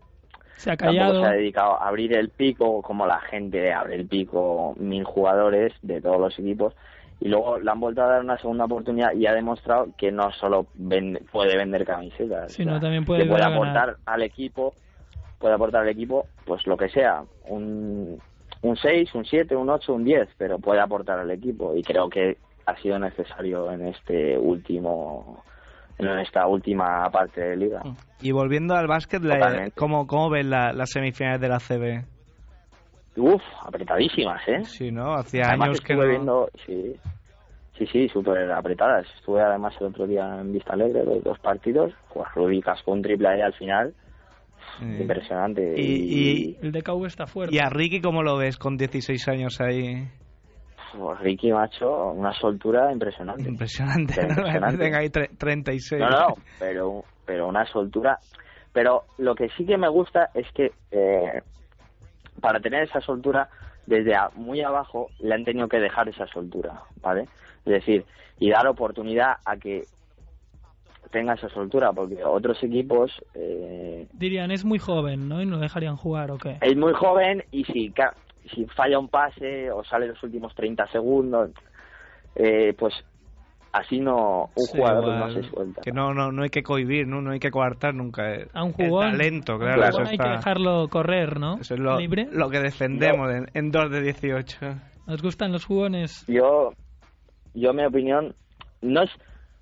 [0.57, 1.21] Se ha Tampoco callado.
[1.23, 5.73] se ha dedicado a abrir el pico como la gente abre el pico, mil jugadores
[5.83, 6.75] de todos los equipos.
[7.21, 10.31] Y luego le han vuelto a dar una segunda oportunidad y ha demostrado que no
[10.33, 14.75] solo vende- puede vender camisetas, Sino también puede que puede aportar al equipo,
[15.39, 18.21] puede aportar al equipo, pues lo que sea, un,
[18.63, 22.09] un 6, un 7, un 8, un 10, pero puede aportar al equipo y creo
[22.11, 25.43] que ha sido necesario en este último,
[25.99, 27.83] en esta última parte de liga.
[28.21, 29.71] Y volviendo al básquet, la-.
[29.75, 32.05] ¿cómo, cómo ven la- las semifinales de la CB?
[33.17, 34.65] Uf, apretadísimas, ¿eh?
[34.65, 35.15] Sí, ¿no?
[35.15, 36.09] Hacía Además años que no...
[36.09, 36.97] viendo, sí,
[37.79, 39.07] sí, sí, súper apretadas.
[39.17, 43.03] Estuve además el otro día en Vista Alegre, los dos partidos, pues Rudy cascó un
[43.03, 43.95] triple ahí al final.
[44.81, 45.75] Impresionante.
[45.81, 47.55] Y, El DKV está fuerte.
[47.55, 50.09] ¿Y a Ricky cómo lo ves con 16 años ahí?
[50.99, 53.49] Pues Ricky, macho, una soltura impresionante.
[53.49, 54.15] Impresionante.
[54.17, 54.79] Pero impresionante.
[54.85, 56.01] Tenga ahí tre- 36.
[56.01, 58.19] No, no, pero, pero una soltura.
[58.73, 61.43] Pero lo que sí que me gusta es que eh,
[62.41, 63.49] para tener esa soltura,
[63.87, 67.23] desde a- muy abajo le han tenido que dejar esa soltura, ¿vale?
[67.65, 68.05] Es decir,
[68.39, 69.85] y dar oportunidad a que
[71.11, 75.41] tenga esa soltura, porque otros equipos eh, Dirían, es muy joven, ¿no?
[75.41, 76.59] Y no dejarían jugar, ¿o qué?
[76.61, 77.93] es muy joven y si,
[78.55, 81.51] si falla un pase o sale los últimos 30 segundos,
[82.35, 82.95] eh, pues
[83.73, 85.19] así no un Sí, jugador igual.
[85.19, 85.81] no se suelta.
[85.83, 87.21] Que no, no, no hay que cohibir, ¿no?
[87.21, 88.33] No hay que coartar nunca.
[88.35, 89.07] el- A un jugón.
[89.07, 89.83] El talento, un claro.
[89.85, 91.55] eso hay está- que dejarlo correr, ¿no?
[91.61, 92.29] Eso es lo, Libre.
[92.31, 94.75] lo que defendemos en, en 2 de 18.
[95.07, 96.25] ¿Nos gustan los jugones?
[96.29, 96.73] yo
[97.57, 98.35] yo mi opinión
[98.83, 99.11] no es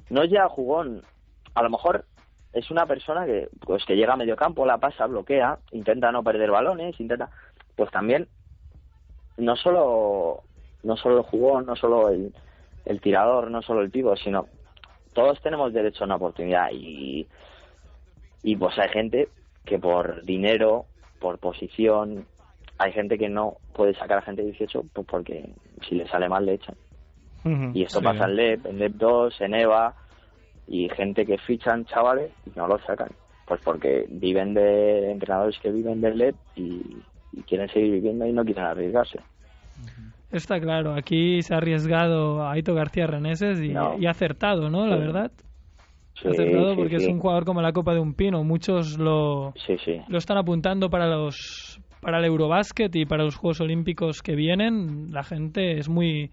[0.09, 1.03] no es ya jugón
[1.55, 2.05] a lo mejor
[2.55, 6.23] es una persona que pues que llega a medio campo la pasa bloquea intenta no
[6.23, 7.29] perder balones intenta
[7.77, 8.29] pues también
[9.37, 10.43] no solo
[10.83, 12.35] no solo el jugón no solo el,
[12.85, 14.47] el tirador no solo el pivo sino
[15.13, 17.27] todos tenemos derecho a una oportunidad y
[18.43, 19.29] y pues hay gente
[19.65, 20.87] que por dinero
[21.21, 22.27] por posición
[22.79, 25.51] hay gente que no puede sacar a gente de 18 pues porque
[25.89, 26.77] si le sale mal le echan
[27.75, 28.05] y esto Sí.
[28.05, 29.95] pasa en LEP, en LEP 2, en EVA,
[30.69, 33.09] y gente que fichan chavales y no los sacan.
[33.47, 38.33] Pues porque viven de entrenadores que viven del LEP y, y quieren seguir viviendo y
[38.33, 39.19] no quieren arriesgarse.
[40.31, 43.99] Está claro, aquí se ha arriesgado Aito García Reneses y, No.
[43.99, 44.87] y ha acertado, ¿no?
[44.87, 45.01] La Sí.
[45.03, 45.33] verdad.
[46.15, 47.07] Sí, ha acertado porque sí.
[47.07, 48.43] es un jugador como la Copa de un Pino.
[48.45, 49.53] Muchos lo,
[50.09, 55.13] lo están apuntando para los para el Eurobásquet y para los Juegos Olímpicos que vienen.
[55.13, 56.31] La gente es muy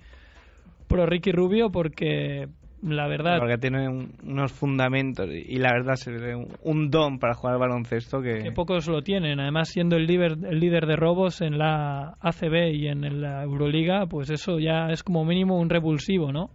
[0.87, 2.47] pro Ricky Rubio porque
[2.81, 6.89] la verdad Porque tiene un- unos fundamentos y, y la verdad se ve un, un
[6.89, 8.39] don para jugar al baloncesto que...
[8.39, 9.39] que pocos lo tienen.
[9.39, 14.05] Además, siendo el líder, el líder de robos en la ACB y en la Euroliga,
[14.05, 16.49] pues eso ya es como mínimo un revulsivo, ¿no?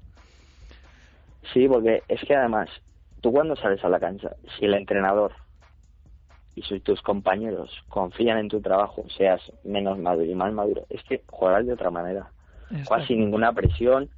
[1.52, 2.68] Sí, porque es que además,
[3.20, 5.32] tú cuando sales a la cancha, si el entrenador
[6.54, 11.02] y si tus compañeros confían en tu trabajo, seas menos maduro y más maduro, es
[11.04, 12.30] que juegas de otra manera.
[12.86, 14.08] Juegas sin ninguna presión,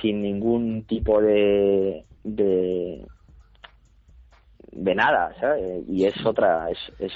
[0.00, 3.06] sin ningún tipo de, de
[4.72, 5.84] de nada, ¿sabes?
[5.88, 7.12] Y es otra, es, es,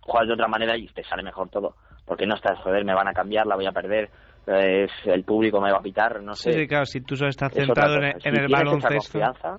[0.00, 1.76] juegas de otra manera y te sale mejor todo.
[2.06, 4.10] Porque no estás, joder, me van a cambiar, la voy a perder,
[4.46, 6.52] el público me va a pitar, no sé.
[6.52, 9.18] Sí, claro, si tú solo estás Es centrado en, Si el tienes esa baloncesto...
[9.18, 9.56] confianza,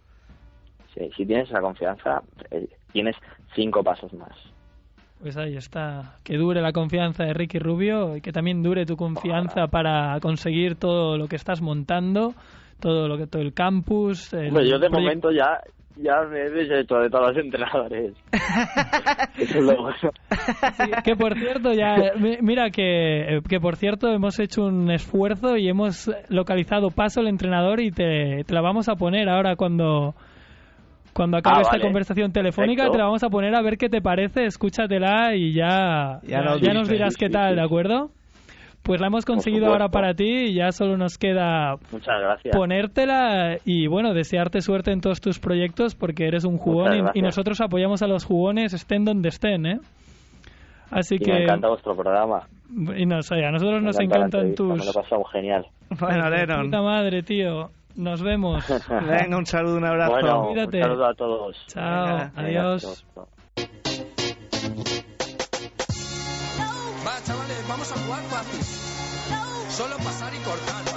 [0.93, 3.15] sí, si tienes esa confianza, eh, tienes
[3.55, 4.35] cinco pasos más.
[5.23, 6.17] Pues ahí está.
[6.25, 10.75] Que dure la confianza de Ricky Rubio y que también dure tu confianza para conseguir
[10.75, 12.33] todo lo que estás montando,
[12.81, 14.33] todo lo que todo el campus.
[14.33, 15.61] El Hombre, yo de momento ya
[15.95, 18.13] ya me he deshecho de todos los entrenadores.
[19.37, 19.95] Eso es lo bueno.
[20.75, 25.55] Sí, que por cierto ya mi- mira que, que por cierto hemos hecho un esfuerzo
[25.55, 30.15] y hemos localizado paso el entrenador y te, te la vamos a poner ahora cuando
[31.13, 31.83] cuando acabe Ah, esta vale.
[31.83, 32.91] conversación telefónica Perfecto.
[32.93, 36.41] te la vamos a poner a ver qué te parece escúchatela y ya Ya ya,
[36.41, 36.89] nos ya nos dices.
[36.89, 38.09] dirás qué tal de acuerdo
[38.83, 42.53] pues la hemos conseguido ahora para ti y ya solo nos queda Muchas gracias.
[42.53, 47.61] ponértela y bueno, desearte suerte en todos tus proyectos porque eres un jugón y- nosotros
[47.61, 49.79] apoyamos a los jugones estén donde estén, ¿eh?
[50.91, 52.41] Así Y que me encanta vuestro programa.
[52.69, 55.65] y no a nosotros Me nos encanta encantan Me tus lo he pasado genial.
[55.99, 57.69] Bueno, Lennon, puta madre, tío.
[57.95, 58.63] Nos vemos.
[59.07, 60.11] venga, un saludo, un abrazo.
[60.11, 60.77] Bueno, Cuídate.
[60.77, 61.57] un saludo a todos.
[61.67, 63.05] Chao, Venga, adiós.
[63.13, 63.27] Chao.
[67.05, 68.63] Va, chavales, vamos a jugar fácil.
[69.69, 70.92] Solo pasar y cortar.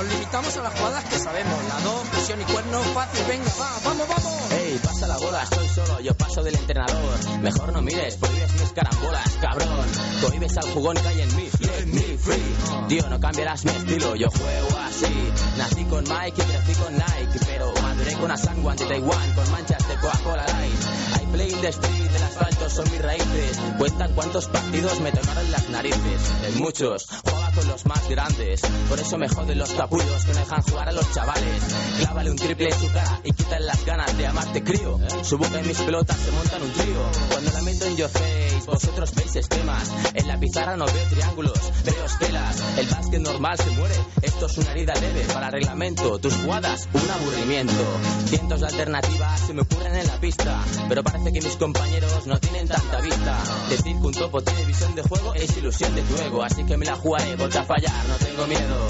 [0.00, 1.64] Nos limitamos a las jugadas que sabemos.
[1.68, 3.22] La 2, presión y cuerno, fácil.
[3.28, 4.52] Venga, va, vamos, vamos.
[4.52, 7.38] Ey, pasa la bola, estoy solo, yo paso del entrenador.
[7.42, 9.86] Mejor no mires, prohíbes mis carambolas, cabrón.
[10.22, 12.88] Cohibes al jugón que hay en mí, let me free.
[12.88, 15.32] Tío, no cambiarás mi estilo, yo juego así.
[15.58, 19.86] Nací con Mike y crecí con Nike, pero maduré con Asan de Taiwán, con manchas
[19.86, 21.09] de Coca-Cola Light.
[21.32, 23.58] Play the street, el asfalto son mis raíces.
[23.78, 26.20] Cuentan cuántos partidos me tocaron las narices.
[26.46, 28.60] En muchos, jugaba con los más grandes.
[28.88, 31.62] Por eso me joden los capullos que no dejan jugar a los chavales.
[31.98, 34.98] Clávale un triple en su cara y quítale las ganas de amarte crío.
[35.22, 37.10] Su boca mis pelotas se montan un trío.
[37.30, 39.90] Cuando la meto en your face, vosotros veis esquemas.
[40.14, 42.78] En la pizarra no veo triángulos, veo estelas.
[42.78, 43.94] El básquet normal se muere.
[44.22, 46.18] Esto es una herida leve para reglamento.
[46.18, 47.84] Tus jugadas, un aburrimiento.
[48.26, 50.64] Cientos de alternativas se me ocurren en la pista.
[50.88, 53.38] Pero parece que mis compañeros no tienen tanta vista.
[53.68, 56.42] Decir que un topo tiene visión de juego es ilusión de tu ego.
[56.42, 58.86] Así que me la jugaré, porque a fallar no tengo miedo.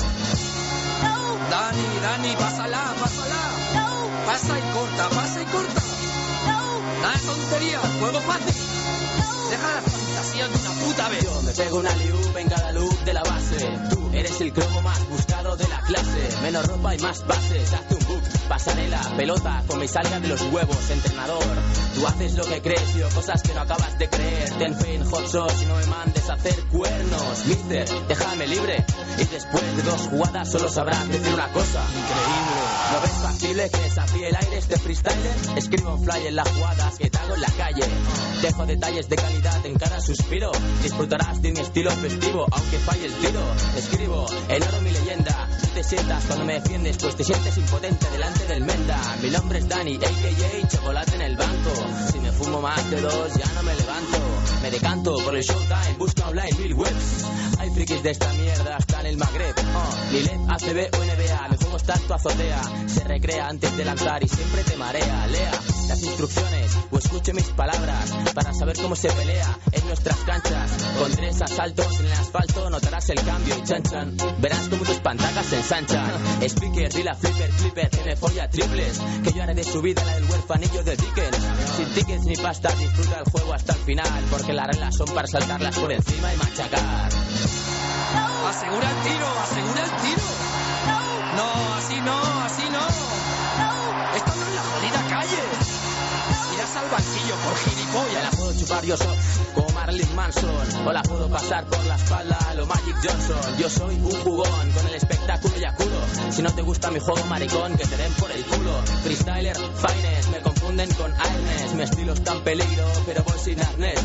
[1.51, 3.41] Dani, Dani, pásala, pásala.
[4.27, 5.83] Pasa y corta, pasa y corta.
[7.03, 8.55] Nada de tontería, juego fácil.
[9.51, 9.75] Deja
[10.15, 11.25] las de una puta vez.
[11.25, 13.79] Yo me pego una liup en cada look de la base.
[13.91, 16.29] Tú eres el cromo más buscado de la clase.
[16.43, 17.73] Menos ropa y más bases.
[17.73, 21.43] Hazte un book, pasarela, pelota, come y salga de los huevos, entrenador.
[21.95, 24.51] Tú haces lo que crees yo cosas que no acabas de creer.
[24.59, 27.47] Ten fe en hot sauce y no me mandes a hacer cuernos.
[27.47, 28.85] Mister, déjame libre.
[29.19, 31.83] Y después de dos jugadas solo sabrás decir una cosa.
[31.89, 32.61] Increíble.
[32.93, 35.37] ¿No ves factible que desafíe el aire este freestyler?
[35.57, 37.85] Escribo fly en las jugadas que te hago en la calle.
[38.43, 40.51] Dejo detalles de calidad en cada suspiro.
[40.83, 43.43] Disfrutarás de mi estilo festivo, aunque falle el tiro.
[43.77, 45.49] Escribo en oro mi leyenda.
[45.61, 48.99] Tú te sientas cuando me defiendes, pues te sientes impotente delante del menda.
[49.23, 50.69] Mi nombre es Dani, a.k.a.
[50.69, 51.71] Chocolate en el banco.
[52.13, 54.19] Si me fumo más de dos, ya no me levanto.
[54.63, 57.25] Me decanto por el showtime, busca online mil webs.
[57.59, 59.55] Hay frikis de esta mierda hasta en el Magreb.
[59.59, 61.51] Oh, ni LED, ACB o NBA.
[61.81, 62.63] Está en tu azotea.
[62.87, 65.27] Se recrea antes de lanzar y siempre te marea.
[65.29, 65.51] Lea
[65.89, 70.71] las instrucciones o escuche mis palabras para saber cómo se pelea en nuestras canchas.
[70.99, 74.17] Con tres asaltos en el asfalto notarás el cambio y chan chan.
[74.39, 76.11] Verás como tus pantacas se ensanchan.
[76.43, 79.01] Speaker, dila flipper, flipper, me folla triples.
[79.23, 81.39] Que yo haré de su vida la del huerfanillo de Dickens.
[81.77, 84.25] Sin tickets ni pasta, disfruta el juego hasta el final.
[84.31, 87.11] Porque las reglas son para saltarlas por encima y machacar.
[88.49, 90.23] Asegura el tiro, asegura el tiro.
[91.37, 93.11] No, así no, así no.
[94.17, 95.50] Esto no es la jodida calle.
[96.81, 98.23] Al banquillo por gilipollas.
[98.25, 99.15] la puedo chupar yo solo,
[99.55, 100.87] como Marilyn Manson.
[100.87, 103.59] O la puedo pasar por la espalda a lo Magic Johnson.
[103.59, 106.01] Yo soy un jugón con el espectáculo y acudo.
[106.31, 108.73] Si no te gusta mi juego, maricón, que te den por el culo.
[109.03, 111.75] Freestyler, finest, me confunden con Airness.
[111.75, 114.01] Mi estilo está en peligro, pero voy sin arnés.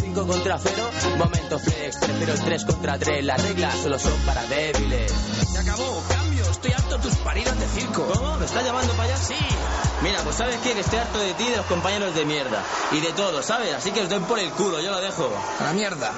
[0.00, 1.96] 5 contra 0, momento flex.
[1.96, 3.24] Prefiero el 3 contra 3.
[3.24, 5.12] Las reglas solo son para débiles.
[5.52, 6.44] Se acabó, cambio.
[6.48, 8.06] Estoy harto tus paridas de circo.
[8.06, 8.36] ¿Cómo?
[8.36, 9.16] ¿Me estás llamando para allá?
[9.16, 9.34] Sí.
[10.34, 12.60] Sabes qué, que estoy harto de ti y de los compañeros de mierda.
[12.90, 13.72] Y de todo, ¿sabes?
[13.72, 15.30] Así que os doy por el culo, yo lo dejo.
[15.60, 16.10] A la mierda.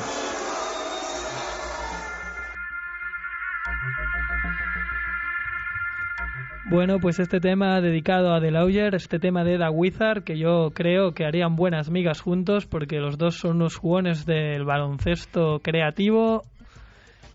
[6.65, 10.71] Bueno, pues este tema dedicado a The Lawyer, este tema de Da Wizard, que yo
[10.73, 16.43] creo que harían buenas migas juntos porque los dos son unos jugones del baloncesto creativo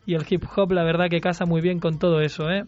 [0.08, 2.64] y el hip hop, la verdad que casa muy bien con todo eso, ¿eh?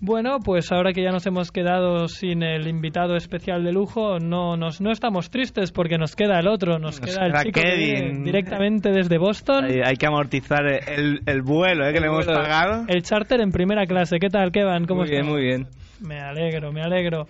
[0.00, 4.56] Bueno, pues ahora que ya nos hemos quedado sin el invitado especial de lujo, no
[4.56, 8.22] nos no estamos tristes porque nos queda el otro, nos, Nos queda el chico Kevin.
[8.24, 11.92] directamente desde Boston, Hay, hay que amortizar el, el vuelo ¿eh?
[11.92, 12.84] que le hemos pagado.
[12.88, 14.18] el charter en primera clase.
[14.18, 14.84] ¿Qué tal, Kevin?
[14.86, 15.32] ¿Cómo Muy bien, estás?
[15.32, 15.66] muy bien.
[16.00, 17.26] Me alegro, me alegro.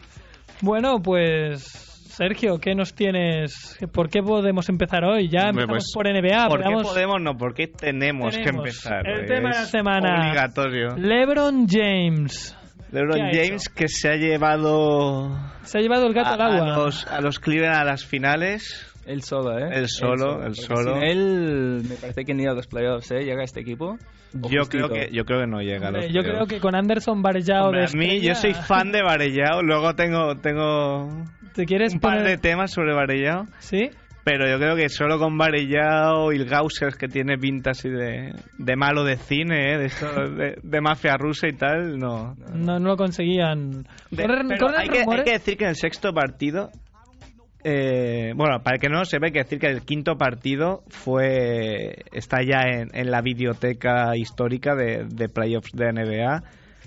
[0.61, 1.84] Bueno, pues
[2.17, 3.77] Sergio, ¿qué nos tienes?
[3.93, 5.29] ¿Por qué podemos empezar hoy?
[5.29, 6.49] Ya empezamos pues, por NBA.
[6.49, 7.21] ¿Por qué podemos?
[7.21, 9.07] No, ¿por qué tenemos, que Tenemos empezar?
[9.09, 10.21] el tema de la Es semana.
[10.29, 10.97] Obligatorio.
[10.97, 12.57] LeBron James.
[12.93, 13.75] LeBron ¿Qué ha James hecho?
[13.75, 16.85] que se ha llevado Se ha llevado el gato a, al a agua.
[16.85, 18.91] los, a los Cleveland a las finales.
[19.07, 19.69] Él solo, ¿eh?
[19.73, 20.95] Él solo, él solo.
[20.95, 23.25] Sin él, me parece que ni a los playoffs, ¿eh?
[23.25, 23.99] Llega este equipo.
[24.33, 24.89] Yo justito.
[24.89, 27.19] creo que yo creo que no llega a Hombre, los yo creo que con Anderson
[27.19, 31.09] Hombre, de a mí yo estrella, soy fan de Varellao, luego tengo tengo
[31.55, 33.91] ¿Te quieres un par poner- de temas sobre Varellao, ¿Sí?
[34.25, 38.33] pero yo creo que solo con Varellao y el Gausser que tiene pinta así de,
[38.59, 39.79] de malo de cine, ¿eh?
[39.79, 42.35] de, esto, de, de mafia rusa y tal, no.
[42.55, 43.85] No, no lo conseguían.
[44.11, 46.71] De- hay, que, hay rumores- que decir que en el sexto partido,
[47.63, 50.83] eh, bueno, para el que no lo sepa, hay que decir que el quinto partido
[50.89, 56.43] fue está ya en, en la videoteca histórica de, de playoffs de NBA.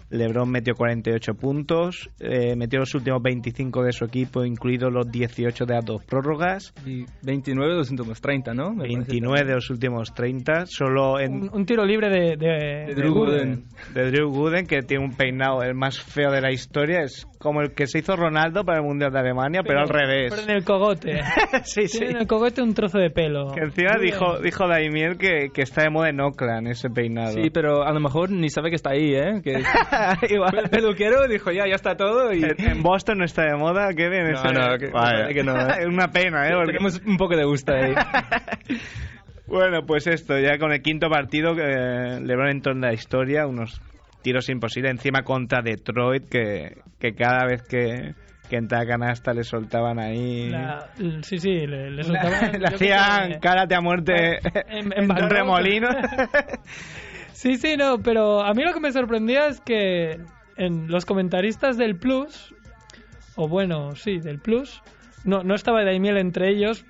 [0.09, 5.65] LeBron metió 48 puntos, eh, metió los últimos 25 de su equipo, incluidos los 18
[5.65, 8.71] de las dos prórrogas, Y 29 de los últimos 30, ¿no?
[8.71, 12.85] Me parece 29 de los últimos 30, solo en, un, un tiro libre de, de,
[12.87, 13.63] De Drew Gooden.
[13.93, 17.01] de Drew Gooden, que tiene un peinado el más feo de la historia.
[17.01, 20.33] Es como el que se hizo Ronaldo para el Mundial de Alemania, pero, al revés.
[20.33, 21.21] Pero en el cogote.
[21.63, 22.03] sí, sí.
[22.03, 23.51] En el cogote un trozo de pelo.
[23.53, 24.43] Que encima Muy dijo, bien.
[24.43, 27.33] dijo Daimiel que, que está de moda en Oakland ese peinado.
[27.33, 29.41] Sí, pero a lo mejor ni sabe que está ahí, ¿eh?
[29.43, 29.53] Que
[30.29, 30.57] Igual.
[30.63, 32.43] el peluquero dijo ya, ya está todo y...
[32.43, 34.31] En, en Boston no está de moda, qué bien.
[34.31, 35.75] No, ese- no, que- parece que no, ¿eh?
[35.81, 36.53] Es una pena, ¿eh?
[36.53, 37.93] Porque- Tenemos un poco de gusto ahí.
[39.47, 43.81] bueno, pues esto, ya con el quinto partido, eh, LeBron entró en la historia, unos
[44.21, 48.13] tiros imposibles, encima contra Detroit, que, que cada vez que,
[48.49, 50.49] que entraba a canasta le soltaban ahí...
[50.49, 50.89] La-
[51.21, 52.59] sí, sí, le, le soltaban.
[52.59, 55.87] le hacían sé, cárate a muerte en- en en, remolino.
[57.37, 60.17] Sí, sí, no, pero a mí lo que me sorprendía es que
[60.55, 62.51] en los comentaristas del Plus,
[63.35, 64.81] o bueno, sí, del Plus,
[65.23, 66.83] no, no estaba Daimiel entre ellos,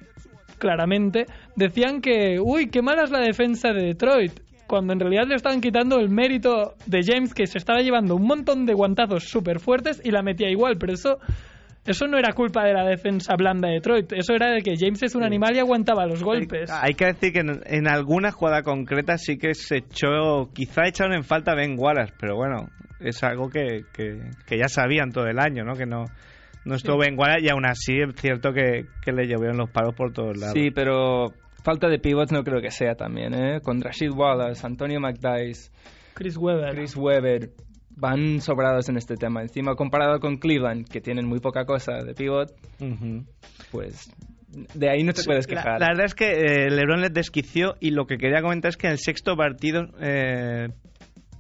[0.58, 1.26] claramente,
[1.58, 5.60] decían que, uy, qué mala es la defensa de Detroit, cuando en realidad le estaban
[5.60, 10.00] quitando el mérito de James, que se estaba llevando un montón de guantazos súper fuertes
[10.02, 11.20] y la metía igual, pero eso
[11.88, 14.12] Eso no era culpa de la defensa blanda de Detroit.
[14.14, 16.70] Eso era de que James es un animal y aguantaba los golpes.
[16.70, 21.14] Hay que decir que en, en alguna jugada concreta sí que se echó, quizá echaron
[21.14, 22.68] en falta a Ben Wallace, pero bueno,
[23.00, 25.76] es algo que, que, que ya sabían todo el año, ¿no?
[25.76, 26.06] Que no,
[26.66, 29.96] no estuvo Ben Wallace y aún así es cierto que, que le llovieron los palos
[29.96, 30.54] por todos lados.
[30.54, 33.62] Sí, pero falta de pivots no creo que sea también, ¿eh?
[33.62, 35.72] Con Rashid Wallace, Antonio McDyess,
[36.14, 36.74] Chris Webber.
[36.74, 37.52] Chris Webber,
[37.98, 39.42] van sobrados en este tema.
[39.42, 42.54] Encima, comparado con Cleveland, que tienen muy poca cosa de pivot,
[43.72, 44.10] pues
[44.48, 45.80] de ahí no te puedes quejar.
[45.80, 48.88] la verdad es que eh, LeBron les desquició y lo que quería comentar es que
[48.88, 50.70] en el sexto partido eh,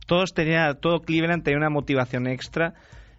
[0.08, 2.74] todos tenía, todo Cleveland tenía una motivación extra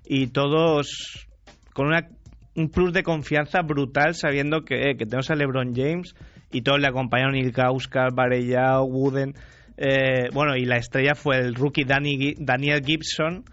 [0.05, 1.27] y todos
[1.73, 2.09] con una,
[2.55, 6.15] un plus de confianza brutal sabiendo que, eh, que tenemos a LeBron James
[6.51, 9.35] y todos le acompañaron Ilgauskas, Varellao, Wooden.
[9.79, 13.45] Eh, bueno, y la estrella fue el rookie Danny Daniel Gibson,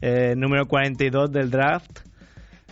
[0.00, 2.00] eh, número 42 del draft,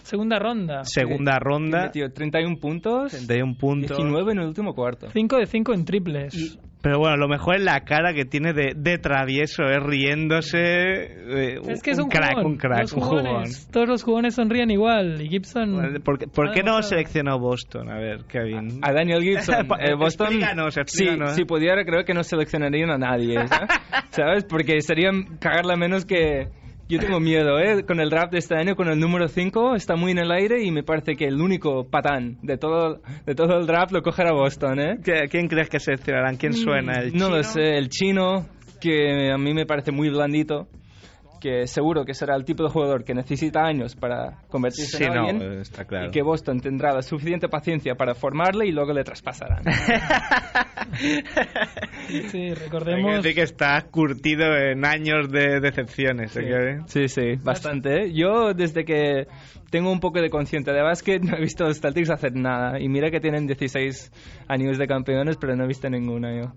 [0.03, 0.85] Segunda ronda.
[0.85, 3.97] segunda ronda, metió 31 puntos, 31 puntos.
[3.97, 5.11] 19 en el último cuarto.
[5.11, 6.59] 5 de 5 en triples.
[6.83, 10.59] Pero bueno, lo mejor es la cara que tiene de, de travieso, es riéndose.
[10.59, 12.47] eh, es que es un, un, crack, jugón.
[12.47, 13.73] un crack, Los un jugones, jugón.
[13.73, 15.21] Todos los jugones sonríen igual.
[15.23, 16.01] Y Gibson.
[16.05, 17.89] ¿Por, qué- por qué no seleccionó Boston?
[17.89, 18.81] A ver, Kevin.
[18.83, 20.27] A Daniel Gibson, eh, Boston.
[20.29, 21.35] explícanos, sí, explícanos.
[21.37, 23.69] si pudiera, creo que no seleccionarían a nadie, ¿sabes?
[24.11, 24.45] ¿sabes?
[24.45, 26.49] Porque sería cagarla menos que.
[26.89, 27.85] Yo tengo miedo, ¿eh?
[27.87, 30.63] Con el draft de este año, con el número 5, está muy en el aire
[30.63, 34.33] y me parece que el único patán de todo, de todo el draft lo cogerá
[34.33, 34.99] Boston, ¿eh?
[35.03, 36.37] ¿Qué- ¿Quién crees que seleccionarán?
[36.37, 37.01] ¿Quién suena?
[37.01, 37.43] ¿El no lo chino?
[37.45, 38.47] sé, el chino,
[38.81, 40.69] que a mí me parece muy blandito,
[41.43, 45.15] que seguro que será el tipo de jugador que necesita años para convertirse Sí, en
[45.15, 45.43] no, alguien.
[45.43, 46.07] eh, está claro.
[46.07, 49.65] Y que Boston tendrá la suficiente paciencia para formarle y luego le traspasarán.
[52.09, 53.17] Sí, Hay que recordemos.
[53.17, 56.37] decir que está curtido en años de decepciones.
[56.37, 56.89] ¿eh, Kevin?
[56.89, 58.05] Sí, sí, bastante.
[58.05, 58.13] ¿eh?
[58.13, 59.27] Yo, desde que
[59.71, 62.79] tengo un poco de conciencia de básquet, no he visto a los Celtics hacer nada.
[62.81, 64.13] Y mira que tienen 16
[64.49, 66.53] años de campeones, pero no he visto ninguna yo.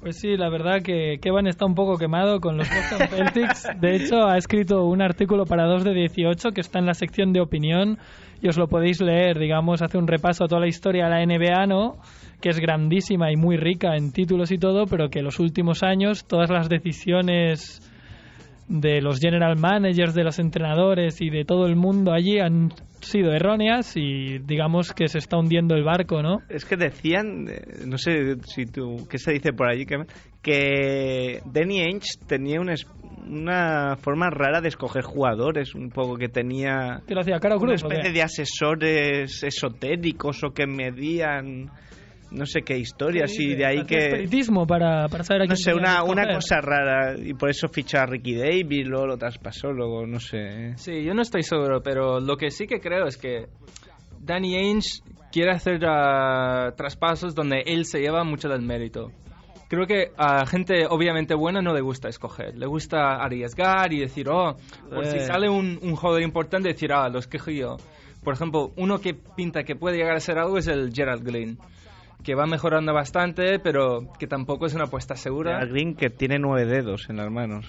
[0.00, 3.68] Pues sí, la verdad que Kevin está un poco quemado con los Boston Celtics.
[3.78, 7.34] De hecho, ha escrito un artículo para 2 de 18 que está en la sección
[7.34, 7.98] de opinión
[8.40, 9.38] y os lo podéis leer.
[9.38, 11.98] Digamos, hace un repaso a toda la historia de la NBA, ¿no?
[12.40, 16.24] Que es grandísima y muy rica en títulos y todo, pero que los últimos años
[16.24, 17.82] todas las decisiones
[18.70, 23.32] de los general managers, de los entrenadores y de todo el mundo allí han sido
[23.32, 26.42] erróneas y digamos que se está hundiendo el barco, ¿no?
[26.48, 29.86] Es que decían, eh, no sé si tú, ¿qué se dice por allí?
[29.86, 30.06] Kevin?
[30.40, 32.74] Que Danny Ainge tenía una,
[33.26, 37.74] una forma rara de escoger jugadores, un poco que tenía Que lo hacía Caro una
[37.74, 41.70] especie de asesores esotéricos o que medían
[42.30, 45.56] no sé qué historias y de ahí que espiritismo para, para saber a no quién
[45.56, 49.16] sé tenía una, una cosa rara y por eso fichó a Ricky Davis luego lo
[49.16, 50.72] traspasó luego no sé ¿eh?
[50.76, 53.46] Sí, yo no estoy seguro, pero lo que sí que creo es que
[54.20, 55.00] Danny Ainge
[55.32, 59.10] quiere hacer ah, traspasos donde él se lleva mucho del mérito.
[59.68, 64.28] Creo que a gente obviamente buena no le gusta escoger, le gusta arriesgar y decir,
[64.28, 64.56] oh,
[64.92, 65.20] por si Eh.
[65.20, 67.76] sale un, un jugador importante, decir, ah, lo escojo yo.
[68.24, 71.56] Por ejemplo, uno que pinta que puede llegar a ser algo es el Gerald Green,
[72.22, 75.52] que va mejorando bastante, pero que tampoco es una apuesta segura.
[75.54, 77.66] Gerald Green que tiene nueve dedos en las manos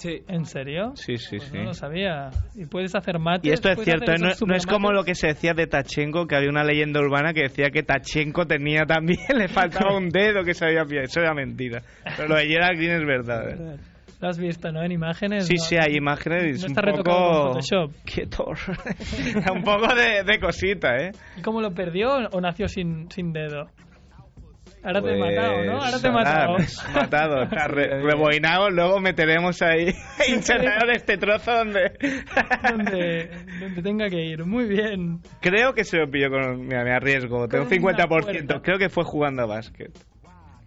[0.00, 0.92] Sí, ¿En serio?
[0.94, 2.30] sí sí Pues sí No lo sabía.
[2.54, 3.50] Y puedes hacer mates.
[3.50, 4.12] y esto es cierto,
[4.46, 7.42] no, es como lo que se decía de Tachenko, que había una leyenda urbana que
[7.42, 11.04] decía que Tachenko tenía también, le faltaba un dedo que se había pillado.
[11.04, 11.82] Eso era mentira.
[12.16, 13.50] Pero lo de Gerald Green es verdad.
[13.50, 13.76] ¿eh?
[14.20, 14.82] Lo has visto, ¿no?
[14.82, 15.46] En imágenes.
[15.46, 15.64] Sí, ¿no?
[15.64, 17.48] sí, hay imágenes No un está retocado con poco...
[17.54, 17.92] Photoshop.
[18.04, 18.44] Quieto.
[19.54, 21.12] un poco de, de cosita, ¿eh?
[21.38, 23.66] ¿Y cómo lo perdió o nació sin, sin dedo?
[24.82, 25.72] Ahora te he Pues, matado, ¿no?
[25.82, 26.56] Ahora te he matado.
[26.94, 27.42] matado.
[27.42, 29.92] Está re- reboinado, luego meteremos ahí.
[30.94, 31.92] Este trozo donde.
[32.70, 33.30] donde,
[33.60, 34.44] donde tenga que ir.
[34.46, 35.20] Muy bien.
[35.42, 36.66] Creo que se lo pilló con.
[36.66, 37.46] Mira, me arriesgo.
[37.48, 37.70] Tengo una
[38.06, 38.08] 50%.
[38.08, 38.60] puerta.
[38.62, 39.92] Creo que fue jugando a básquet.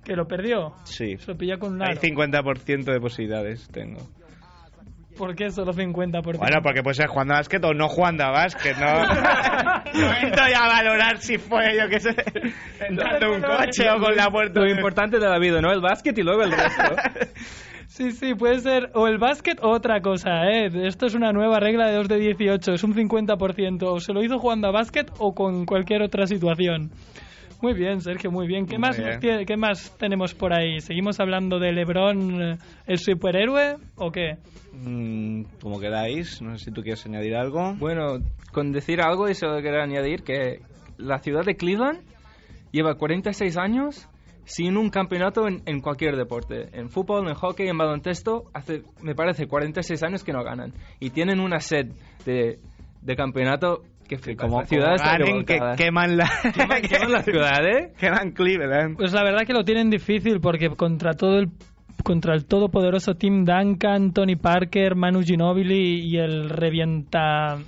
[0.03, 0.73] Que lo perdió.
[0.83, 1.17] Sí.
[1.17, 2.01] Se lo pilla con un Hay aro.
[2.01, 4.01] 50% de posibilidades tengo.
[5.17, 6.37] ¿Por qué solo 50%?
[6.37, 8.85] Bueno, porque puede ser jugando a básquet o no jugando a básquet, ¿no?
[9.93, 12.15] no estoy a valorar si fue, yo qué sé,
[12.79, 14.59] entrando un coche o con la puerta.
[14.59, 15.71] lo importante de la vida, ¿no?
[15.71, 16.83] El básquet y luego el resto.
[17.93, 20.67] Sí, sí, puede ser o el básquet o otra cosa, ¿eh?
[20.87, 23.83] Esto es una nueva regla de 2 de 18, es un 50%.
[23.83, 26.89] O se lo hizo jugando a básquet o con cualquier otra situación.
[27.63, 28.65] Muy bien, Sergio, muy bien.
[28.65, 29.19] ¿Qué, Muy más, bien.
[29.21, 30.81] tiene- ¿Qué más tenemos por ahí?
[30.81, 32.57] ¿Seguimos hablando de LeBron, eh,
[32.87, 34.35] el superhéroe, o qué?
[34.73, 37.73] Mm, como queráis, no sé si tú quieres añadir algo.
[37.75, 38.17] Bueno,
[38.51, 40.59] con decir algo, y solo quería añadir que
[40.97, 42.01] la ciudad de Cleveland
[42.73, 44.09] lleva 46 años
[44.43, 46.67] sin un campeonato en, en cualquier deporte.
[46.73, 50.73] En fútbol, en hockey, en baloncesto, hace, me parece, 46 años que no ganan.
[50.99, 51.93] Y tienen una sed
[52.25, 52.57] de,
[53.01, 57.11] de campeonato Que flipas, como, la ciudad como está ganen, que queman la, Queman- queman
[57.11, 57.93] la ciudad, ¿eh?
[57.97, 58.97] queman Cleveland.
[58.97, 61.49] Pues la verdad que lo tienen difícil porque contra todo el
[62.03, 67.59] contra el todopoderoso Tim Duncan, Tony Parker, Manu Ginobili y el revienta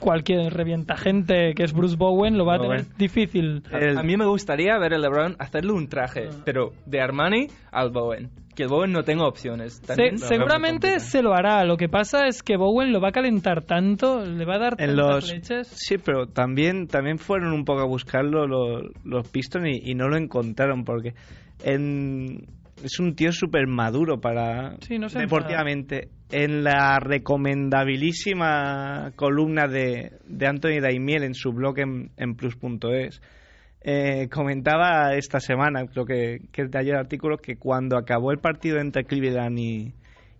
[0.00, 3.62] cualquier revienta gente que es Bruce Bowen lo va a tener difícil.
[3.72, 7.46] A- El- A mí me gustaría ver a LeBron hacerle un traje, pero de Armani
[7.70, 8.30] al Bowen.
[8.56, 9.80] Que el Bowen no tenga opciones.
[9.84, 11.64] Se- seguramente se lo hará.
[11.64, 14.72] Lo que pasa es que Bowen lo va a calentar tanto, le va a dar
[14.78, 15.68] En tantas los leches.
[15.68, 20.08] sí, pero también también fueron un poco a buscarlo los, los Pistons y, y no
[20.08, 21.14] lo encontraron porque
[21.64, 22.46] en-
[22.84, 26.10] es un tío súper maduro para Sí, no se deportivamente.
[26.30, 33.20] En la recomendabilísima columna de, de Anthony Daimiel en su blog en, en plus.es
[33.82, 38.30] eh, comentaba esta semana, creo que, que es de ayer el artículo, que cuando acabó
[38.30, 39.94] el partido entre Cleveland y,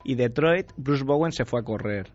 [0.04, 2.10] y Detroit, Bruce Bowen se fue a correr.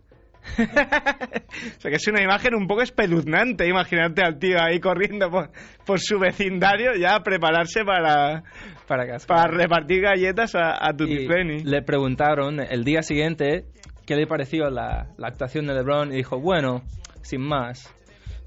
[0.58, 5.50] o sea que es una imagen un poco espeluznante, imagínate al tío ahí corriendo por,
[5.86, 8.44] por su vecindario ya a prepararse para,
[8.88, 9.38] para cascar.
[9.38, 11.28] para repartir galletas a, a Tutti
[11.64, 13.66] le preguntaron el día siguiente
[14.06, 16.84] qué le pareció la, la actuación de LeBron y dijo, bueno,
[17.22, 17.92] sin más.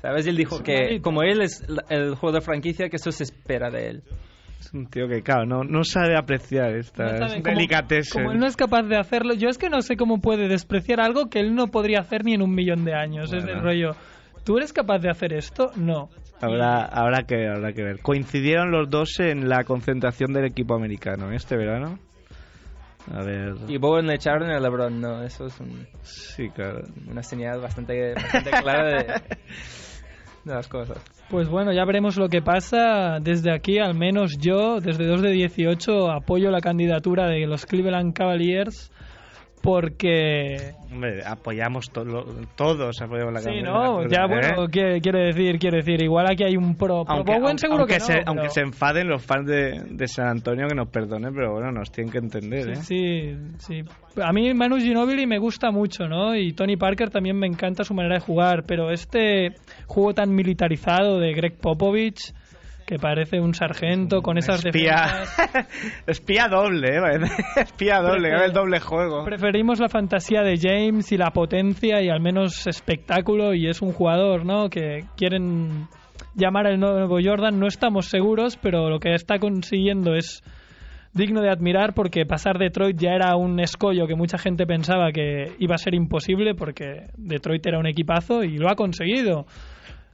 [0.00, 0.26] ¿Sabes?
[0.26, 3.68] Y él dijo que como él es el juego de franquicia, que eso se espera
[3.70, 4.02] de él.
[4.60, 8.22] Es un tío que, claro, no, no sabe apreciar No estas sabe delicatessen.
[8.22, 11.00] Como él no es capaz de hacerlo, yo es que no sé cómo puede despreciar
[11.00, 13.32] algo que él no podría hacer ni en un millón de años.
[13.32, 13.92] Es del rollo,
[14.44, 15.70] ¿tú eres capaz de hacer esto?
[15.76, 16.08] No.
[16.40, 18.00] Habrá, habrá, que, habrá que ver.
[18.00, 21.36] Coincidieron los dos en la concentración del equipo americano ¿eh?
[21.36, 21.98] este verano.
[23.12, 23.54] A ver.
[23.68, 26.82] Y Bowen le echaron a LeBron, no, eso es un- Sí, claro.
[27.10, 29.06] una señal bastante, bastante clara de,
[30.44, 30.98] de las cosas.
[31.30, 33.18] Pues bueno, ya veremos lo que pasa.
[33.20, 38.14] Desde aquí, al menos yo, desde 2 de 18, apoyo la candidatura de los Cleveland
[38.14, 38.90] Cavaliers
[39.62, 40.74] porque...
[40.90, 42.24] Hombre, apoyamos to- lo-
[42.56, 44.00] todos, apoyamos la Sí, ¿no?
[44.02, 45.00] la Ya, verdad, bueno, ¿eh?
[45.02, 47.04] quiero decir, quiero decir, igual aquí hay un pro.
[47.04, 49.82] pro Aunque, Bowen seguro aunque que no, se, pero- aunque se enfaden los fans de,
[49.90, 52.76] de San Antonio, que nos perdonen, pero bueno, nos tienen que entender, ¿eh?
[52.76, 53.82] Sí, sí.
[54.22, 56.34] A mí Manu Ginobili me gusta mucho, ¿no?
[56.34, 59.52] Y Tony Parker también me encanta su manera de jugar, pero este
[59.86, 62.32] juego tan militarizado de Greg Popovich,
[62.88, 65.68] que parece un sargento con esas espía, defensas...
[66.06, 67.20] espía doble, ¿eh?
[67.56, 69.26] Espía doble, el doble juego.
[69.26, 73.92] Preferimos la fantasía de James y la potencia y al menos espectáculo y es un
[73.92, 74.70] jugador, ¿no?
[74.70, 75.86] Que quieren
[76.34, 80.42] llamar el nuevo Jordan, no estamos seguros, pero lo que está consiguiendo es
[81.12, 85.52] digno de admirar porque pasar Detroit ya era un escollo que mucha gente pensaba que
[85.58, 89.44] iba a ser imposible porque Detroit era un equipazo y lo ha conseguido.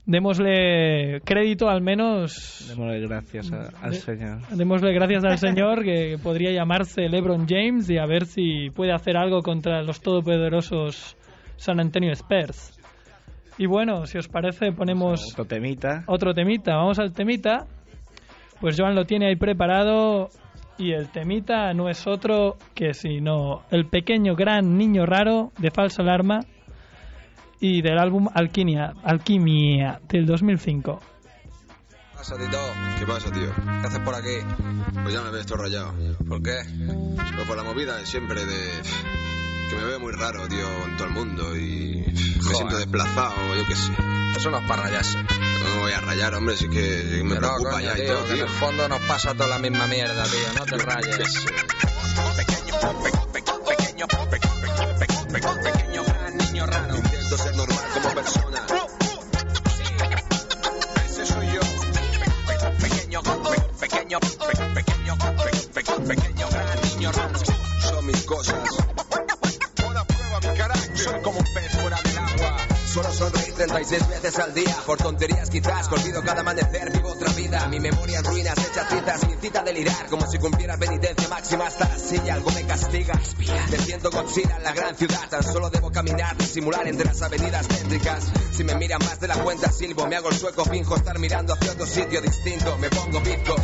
[0.07, 4.37] Démosle crédito al menos Démosle gracias a- al De- señor.
[4.51, 9.17] Démosle gracias al señor que podría llamarse LeBron James y a ver si puede hacer
[9.17, 11.17] algo contra los todopoderosos
[11.57, 12.77] San Antonio Spurs.
[13.57, 16.03] Y bueno, si os parece, ponemos Otro temita.
[16.07, 16.75] otro temita.
[16.75, 17.65] Vamos al temita.
[18.59, 20.29] Pues Joan lo tiene ahí preparado
[20.77, 26.01] y el temita no es otro que sino el pequeño gran niño raro de falsa
[26.03, 26.41] alarma
[27.59, 31.01] y del álbum Alquimia, Alquimia del 2005.
[31.89, 32.57] ¿Qué pasa, Tito?
[32.99, 33.53] ¿Qué pasa, tío?
[33.81, 34.37] ¿Qué haces por aquí?
[35.03, 35.93] Pues ya me ves todo rayado.
[36.27, 36.57] ¿Por qué?
[37.35, 38.81] Pues por la movida de siempre de...
[39.69, 42.03] Que me veo muy raro, tío, en todo el mundo y...
[42.45, 43.91] Me siento desplazado, yo qué sé.
[44.37, 45.17] Eso no es para rayarse.
[45.17, 47.93] No me voy a rayar, hombre, si es que me Que no, preocupa coño, ya
[47.93, 48.45] y tío, todo, que en tío.
[48.45, 50.59] el fondo nos pasa toda la misma mierda, tío.
[50.59, 51.33] No te rayes.
[51.33, 51.49] sé.
[57.25, 58.65] Intento ser normal como persona.
[61.07, 61.59] Ese soy yo.
[62.77, 63.21] Pequeño,
[63.79, 64.19] pequeño,
[64.75, 67.11] pequeño, pequeño, gran niño.
[67.81, 68.59] Son mis cosas.
[70.93, 72.14] Soy como un pez
[72.95, 74.73] Suelo sonreír 36 veces al día.
[74.85, 79.27] Por tonterías quizás, olvido cada amanecer Vivo otra vida, mi memoria en ruinas Hecha trizas,
[79.27, 80.05] me incita a delirar.
[80.09, 83.19] Como si cumpliera penitencia máxima hasta la silla Algo me castiga,
[83.69, 85.29] me siento Godzilla en la gran ciudad.
[85.29, 89.43] Tan solo debo caminar, disimular entre las avenidas céntricas Si me miran más de la
[89.43, 92.77] cuenta silbo Me hago el sueco, finjo estar mirando hacia otro sitio distinto.
[92.77, 93.55] Me pongo bizco,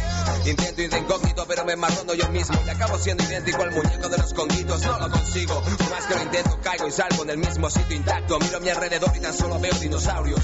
[0.46, 2.60] intento ir de incógnito Pero me marrono yo mismo.
[2.66, 4.82] Y acabo siendo idéntico al muñeco de los conguitos.
[4.82, 7.96] No lo consigo, por más que lo intento Caigo y salgo en el mismo sitio
[7.96, 8.38] intacto.
[8.40, 10.42] Miro a mi alrededor y solo veo dinosaurios.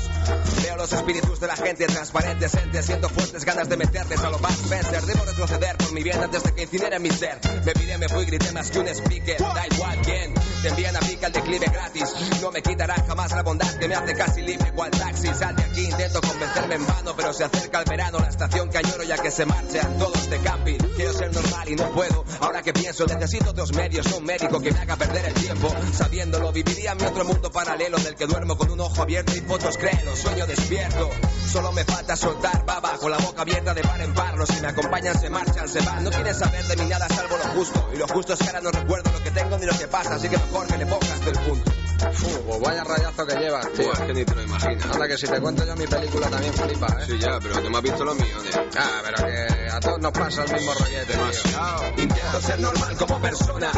[0.63, 4.37] Veo los espíritus de la gente transparentes entes Siento fuertes ganas de meterles a lo
[4.37, 7.39] Bud Spencer Debo retroceder por mi bien antes de que incinere mi ser.
[7.65, 9.37] Me piré, me fui, grité más que un speaker.
[9.37, 12.13] Da igual quién, te envían a pica el declive gratis.
[12.41, 15.27] No me quitará jamás la bondad que me hace casi libre cual taxi.
[15.33, 18.77] Sal de aquí, Intento convencerme en vano, pero se acerca el verano, la estación que
[18.77, 20.77] añoro ya que se marchan todos de camping.
[20.95, 22.25] Quiero ser normal y no puedo.
[22.41, 25.73] Ahora que pienso, necesito otros medios, un médico que me haga perder el tiempo.
[25.93, 29.41] Sabiéndolo, viviría en mi otro mundo paralelo del que duermo con un ojo abierto y
[29.41, 31.09] fotos créelo, sueño despierto.
[31.51, 34.37] Solo me falta soltar baba con la boca abierta de par en par.
[34.37, 36.03] Los que me acompañan se marchan, se van.
[36.03, 37.89] No quieren saber de mí nada salvo lo justo.
[37.93, 40.15] Y lo justo es que ahora no recuerdo lo que tengo ni lo que pasa,
[40.15, 41.71] así que mejor que le pongas del punto.
[41.97, 43.91] Uf, pues vaya rayazo que llevas, tío.
[43.91, 44.85] es que ni te lo imaginas.
[44.85, 47.05] Anda, que si te cuento yo mi película también flipa, ¿eh?
[47.07, 48.59] Sí, ya, pero tú me has visto los millones.
[48.77, 52.03] Ah, pero que a todos nos pasa el mismo rollete, tío.
[52.03, 53.71] Intento ser normal como persona.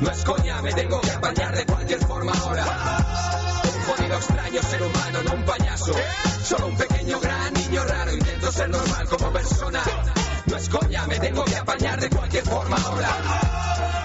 [0.00, 3.53] No es coña, me tengo que apañar de cualquier forma ahora.
[3.86, 5.92] Jodido extraño ser humano, no un payaso.
[6.42, 8.12] Solo un pequeño gran niño raro.
[8.12, 9.82] Intento ser normal como persona.
[10.46, 13.08] No es coña, me tengo que apañar de cualquier forma ahora.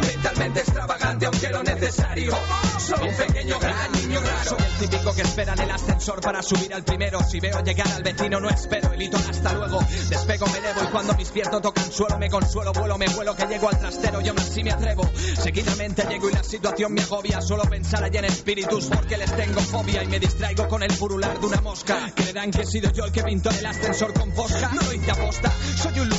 [0.02, 2.32] Mentalmente extravagante, aunque lo necesario.
[2.80, 4.50] Soy un pequeño gran niño raro.
[4.50, 7.20] Soy el típico que espera en el ascensor para subir al primero.
[7.30, 9.80] Si veo llegar al vecino, no espero el hito hasta luego.
[10.10, 13.36] Despego, me elevo y cuando mis pies no tocan suelo, me consuelo, vuelo, me vuelo,
[13.36, 15.10] que llego al trastero y aún así me atrevo.
[15.42, 17.42] Seguidamente llego y la situación me agobia.
[17.42, 21.40] Solo pensar allí en espíritus porque les tengo fobia y me distraigo con el purular
[21.40, 22.12] de una mosca.
[22.16, 24.72] Creerán que he sido yo el que pintó el ascensor con fosca.
[24.74, 26.10] No lo hice aposta, soy un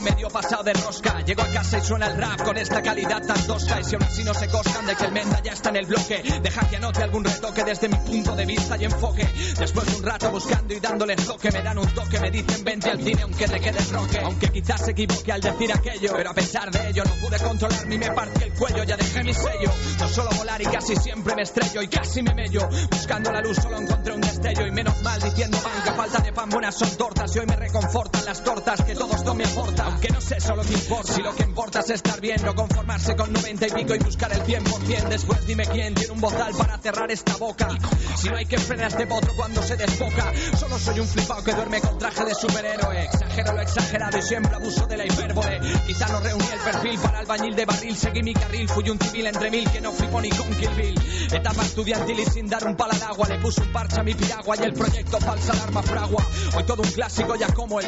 [0.00, 1.20] medio pasado de rosca.
[1.24, 3.80] Llego a casa y suena el rap con esta calidad tan tosca.
[3.80, 5.86] Y si aún así no se coscan de que el menda ya está en el
[5.86, 9.26] bloque, deja que anote algún retoque desde mi punto de vista y enfoque.
[9.58, 12.90] Después de un rato buscando y dándole toque, me dan un toque, me dicen vente
[12.90, 14.18] al cine aunque te quedes roque.
[14.18, 17.94] Aunque quizás se equivoque al decir aquello, pero a pesar de ello no pude controlarme
[17.94, 19.70] y me partí el cuello, ya dejé mi sello.
[19.98, 22.68] No solo volar y casi siempre me estrello y casi me mello.
[22.90, 26.50] Buscando la luz solo encontré un destello y menos mal diciendo banca, falta de pan,
[26.50, 30.20] buenas son tortas y hoy me reconfortan las tortas que todo esto me Aunque no
[30.20, 33.66] sé solo que importa, si lo que importa es estar bien, no conformarse con 90
[33.66, 35.08] y pico y buscar el 100%.
[35.08, 37.68] Después dime quién tiene un bozal para cerrar esta boca.
[38.16, 41.52] Si no hay que frenar este potro cuando se desboca, solo soy un flipado que
[41.52, 43.04] duerme con traje de superhéroe.
[43.04, 45.60] Exagero lo exagerado y siempre abuso de la hipérbole.
[45.86, 49.26] Quizá no reuní el perfil para albañil de barril, seguí mi carril, fui un civil
[49.26, 51.02] entre mil que no flipo ni con Kill Bill.
[51.30, 54.14] Etapa estudiantil y sin dar un pala de agua, le puse un parche a mi
[54.14, 56.26] piragua y el proyecto falsa alarma fragua.
[56.56, 57.86] Hoy todo un clásico ya como el.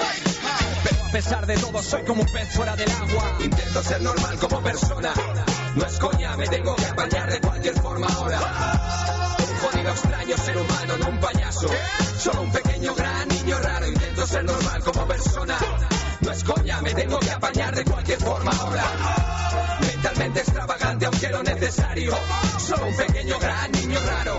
[0.82, 3.36] Pero a pesar de todo, soy como un pez fuera del agua.
[3.40, 5.12] Intento ser normal como persona.
[5.74, 8.40] No es coña, me tengo que apañar de cualquier forma ahora.
[9.38, 11.68] Un jodido extraño ser humano, no un payaso.
[12.18, 13.86] Solo un pequeño gran niño raro.
[13.88, 15.58] Intento ser normal como persona.
[16.20, 18.84] No es coña, me tengo que apañar de cualquier forma ahora.
[19.80, 22.14] Mentalmente extravagante, aunque lo necesario.
[22.58, 24.36] Solo un pequeño gran niño raro.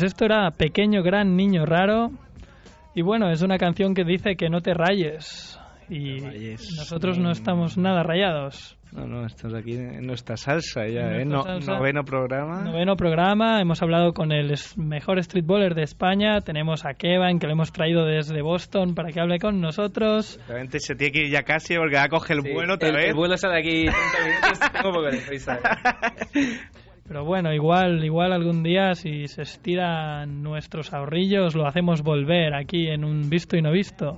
[0.00, 2.10] Pues esto era Pequeño Gran Niño Raro.
[2.94, 5.60] Y bueno, es una canción que dice que no te rayes.
[5.90, 6.74] Y rayes.
[6.78, 8.78] nosotros no estamos nada rayados.
[8.92, 11.24] No, no, estamos aquí en nuestra salsa ya, En ¿eh?
[11.26, 11.74] No- salsa.
[11.74, 12.62] noveno programa.
[12.62, 16.40] Noveno programa, hemos hablado con el mejor streetballer de España.
[16.40, 20.40] Tenemos a Kevin, que lo hemos traído desde Boston para que hable con nosotros.
[20.48, 22.96] Realmente se tiene que ir ya casi porque ya coge el Sí, vuelo otra el,
[22.96, 23.04] vez.
[23.08, 23.94] el vuelo sale aquí 30
[24.24, 25.58] minutos, tengo un poco de prisa.
[27.10, 32.86] Pero bueno, igual, igual algún día si se estiran nuestros ahorrillos lo hacemos volver aquí
[32.86, 34.16] en un visto y no visto.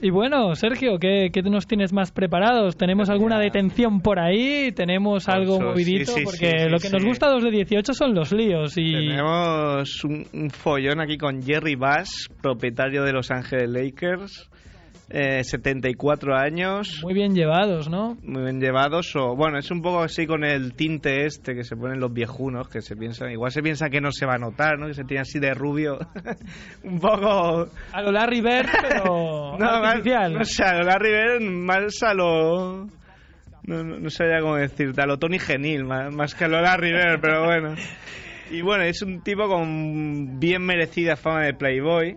[0.00, 2.76] Y bueno, Sergio, ¿qué, qué nos tienes más preparados?
[2.76, 4.70] ¿Tenemos alguna detención por ahí?
[4.70, 6.12] ¿Tenemos algo Oso, sí, movidito?
[6.12, 8.92] sí, Porque sí, lo que nos gusta a los de 18 son los líos y...
[8.92, 14.48] Tenemos un, un follón aquí con Jerry Bass, propietario de Los Ángeles Lakers,
[15.10, 18.16] eh, 74 años, Muy bien llevados, ¿no?
[18.22, 19.14] muy bien llevados.
[19.16, 22.68] O, bueno, es un poco así con el tinte este que se ponen los viejunos,
[22.68, 24.86] que se piensan, igual se piensa que no se va a notar, ¿no?
[24.86, 25.98] Que se tiene así de rubio.
[26.84, 27.68] un poco.
[27.92, 29.04] A lo Larry Bird, pero
[29.58, 30.34] No, más, artificial.
[30.34, 32.86] no sé, a lo Larry Bird, más a lo.
[33.64, 36.60] No, no, no sabía cómo decirte, a lo Tony Genil, más, más que a lo
[36.60, 37.74] Larry Bird, pero bueno.
[38.50, 42.16] Y bueno, es un tipo con bien merecida fama de Playboy.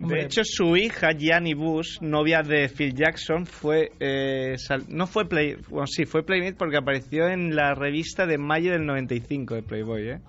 [0.00, 3.90] De hecho, su hija, Gianni Bush, novia de Phil Jackson, fue.
[4.00, 5.56] eh, sal- no fue Play.
[5.68, 10.08] Bueno, sí, fue Playmate porque apareció en la revista de mayo del 95 de Playboy,
[10.08, 10.20] ¿eh?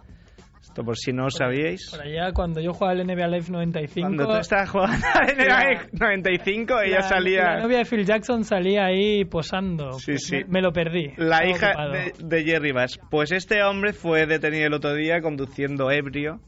[0.62, 1.90] Esto por si no lo sabíais.
[1.90, 4.08] Por allá, cuando yo jugaba al NBA Live 95...
[4.08, 7.44] Cuando tú estabas jugando en el 95, ella la- salía.
[7.56, 9.94] La novia de Phil Jackson salía ahí posando.
[9.94, 10.36] Sí, Pues sí.
[10.38, 11.12] Me, me lo perdí.
[11.18, 13.00] La hija de, de Jerry Bass.
[13.10, 16.40] Pues este hombre fue detenido el otro día conduciendo ebrio.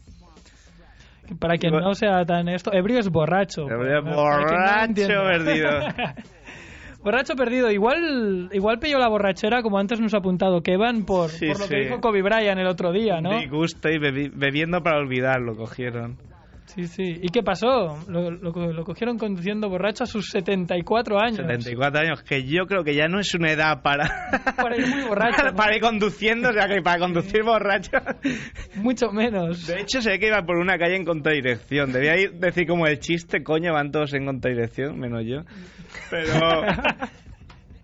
[1.39, 3.69] Para quien no sea tan esto, ebrio es borracho.
[3.69, 5.69] Ebrio es Para quien no borracho perdido.
[7.03, 7.71] borracho perdido.
[7.71, 11.67] Igual igual pilló la borrachera, como antes nos ha apuntado Kevin, por, Sí, por lo
[11.67, 11.81] que sí.
[11.81, 13.39] dijo Kobe Bryant el otro día, ¿no?
[13.39, 16.17] Disgusto y bebi- bebiendo para olvidarlo cogieron.
[16.65, 17.19] Sí, sí.
[17.21, 17.99] ¿Y qué pasó?
[18.07, 21.37] Lo, lo- lo cogieron conduciendo borracho a sus 74 años.
[21.37, 24.09] 74 años, que yo creo que ya no es una edad para,
[24.55, 25.35] Para ir muy borracho.
[25.37, 27.91] para, para ir conduciendo, o sea que para conducir borracho.
[28.75, 29.67] Mucho menos.
[29.67, 31.91] De hecho, se ve que iba por una calle en contradirección.
[31.91, 35.41] Debía ir- decir como el chiste, coño, van todos en contradirección, menos yo.
[36.09, 36.31] Pero.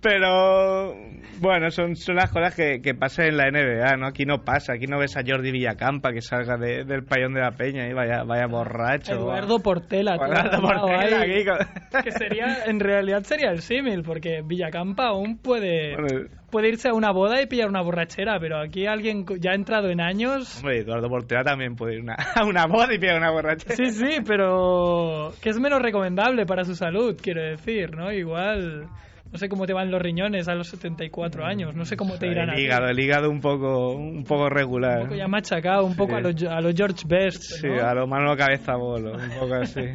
[0.02, 0.96] Pero.
[1.42, 4.08] Bueno, son, son las cosas que, que pasan en la NBA, ¿no?
[4.08, 4.74] Aquí no pasa.
[4.74, 7.94] Aquí no ves a Jordi Villacampa que salga de- del payón de la peña y
[7.94, 9.14] vaya, vaya borracho.
[9.14, 10.16] Eduardo Portela.
[10.16, 11.32] Eduardo Portela ahí.
[11.32, 16.68] aquí con- Que sería, en realidad sería el símil, porque Villacampa aún puede, Bueno, puede
[16.70, 20.02] irse a una boda y pillar una borrachera, pero aquí alguien ya ha entrado en
[20.02, 20.58] años.
[20.58, 23.76] Hombre, Eduardo Portela también puede ir una- a una boda y pillar una borrachera.
[23.78, 28.12] Sí, sí, pero que es menos recomendable para su salud, quiero decir, ¿no?
[28.12, 28.88] Igual,
[29.32, 32.28] no sé cómo te van los riñones a los 74 años, no sé cómo te
[32.28, 32.66] irán a el ti.
[32.66, 35.00] hígado, el hígado un poco, un poco regular.
[35.02, 36.18] Un poco ya machacado, un poco Sí.
[36.18, 37.86] a los a lo George Best, Sí, ¿no?
[37.86, 39.82] a lo mano cabeza bolo, un poco así.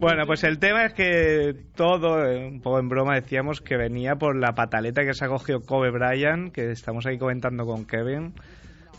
[0.00, 4.14] Bueno, pues el tema es que todo, eh, un poco en broma, decíamos que venía
[4.14, 8.32] por la pataleta que se ha cogido Kobe Bryant, que estamos ahí comentando con Kevin.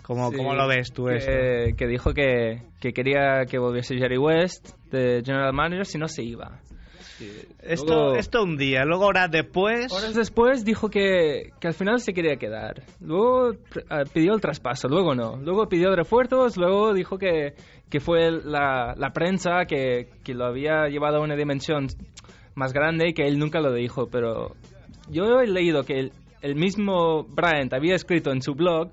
[0.01, 1.31] ¿Cómo, Sí, cómo lo ves tú esto?
[1.31, 6.09] que, que dijo que, que quería que volviese Jerry West de General Manager si no
[6.09, 6.59] se iba.
[7.61, 9.91] Esto, luego- esto un día, luego horas después...
[9.91, 12.83] Horas después dijo que, que al final se quería quedar.
[13.01, 13.57] Luego eh,
[14.13, 15.37] pidió el traspaso, luego no.
[15.37, 17.53] Luego pidió refuerzos, luego dijo que,
[17.89, 21.87] que fue la, la prensa que, que lo había llevado a una dimensión
[22.55, 24.07] más grande y que él nunca lo dijo.
[24.11, 24.55] Pero
[25.09, 26.11] yo he leído que el,
[26.41, 28.91] el mismo Bryant había escrito en su blog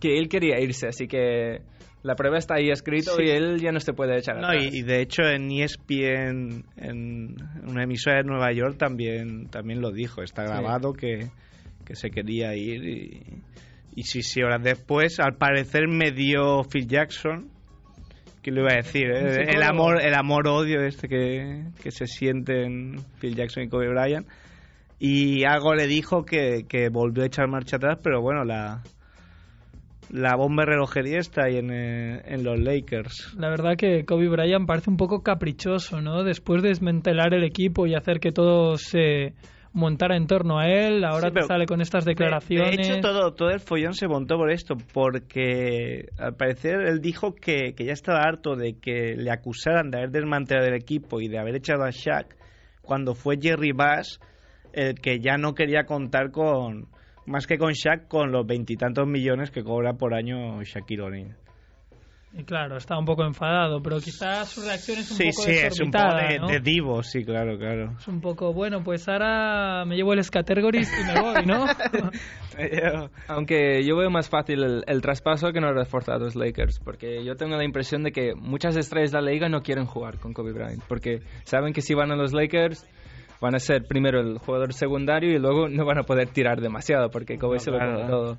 [0.00, 1.60] que él quería irse, así que
[2.02, 3.24] la prueba está ahí escrito Sí.
[3.24, 4.64] y él ya no se puede echar No, atrás.
[4.72, 7.36] y, y de hecho en ESPN, en
[7.66, 10.22] una emisora de Nueva York, también, también lo dijo.
[10.22, 10.52] Está Sí.
[10.52, 11.28] grabado que,
[11.84, 12.84] que se quería ir.
[12.84, 13.22] Y,
[13.96, 17.48] y sí, sí, horas después, al parecer me dio Phil Jackson.
[18.42, 19.10] ¿Qué le iba a decir?
[19.10, 19.44] eh?
[19.54, 24.26] El amor, el amor-odio este que, que se siente en Phil Jackson y Kobe Bryant.
[24.98, 28.82] Y algo le dijo que, que volvió a echar marcha atrás, pero bueno, la,
[30.10, 33.34] la bomba relojería está ahí en, eh, en los Lakers.
[33.38, 36.24] La verdad que Kobe Bryant parece un poco caprichoso, ¿no?
[36.24, 39.34] Después de desmantelar el equipo y hacer que todo se
[39.72, 42.76] montara en torno a él, ahora Sí, pero sale con estas De- declaraciones.
[42.76, 47.34] De, hecho, todo, todo el follón se montó por esto, porque al parecer él dijo
[47.36, 51.28] que, que ya estaba harto de que le acusaran de haber desmantelado el equipo y
[51.28, 52.36] de haber echado a Shaq
[52.82, 54.20] cuando fue Jerry Bass
[54.72, 56.88] el que ya no quería contar con,
[57.26, 61.36] más que con Shaq, con los veintitantos millones que cobra por año Shaquille O'Neal.
[62.32, 65.50] Y claro, está un poco enfadado, pero quizás su reacción es un Sí, poco sí,
[65.50, 66.46] es un poco de, ¿no?
[66.46, 67.96] de divo, sí, claro, claro.
[67.98, 71.66] Es un poco, bueno, pues ahora me llevo el Scatergories y me voy, ¿no?
[73.28, 77.24] Aunque yo veo más fácil el, el traspaso que no reforzar a los Lakers, porque
[77.24, 80.32] yo tengo la impresión de que muchas estrellas de la liga no quieren jugar con
[80.32, 82.86] Kobe Bryant, porque saben que si van a los Lakers
[83.40, 87.10] van a ser primero el jugador secundario y luego no van a poder tirar demasiado,
[87.10, 88.38] porque Kobe No, se lo claro, come todo.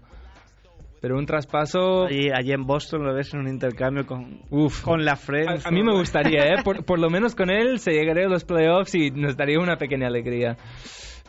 [1.01, 2.05] Pero un traspaso...
[2.05, 4.83] Allí, allí en Boston lo ves en un intercambio con, Uf.
[4.83, 5.47] con la Fred.
[5.47, 6.55] A, a mí me gustaría, ¿eh?
[6.63, 9.77] Por, por lo menos con él se llegaría a los playoffs y nos daría una
[9.77, 10.57] pequeña alegría.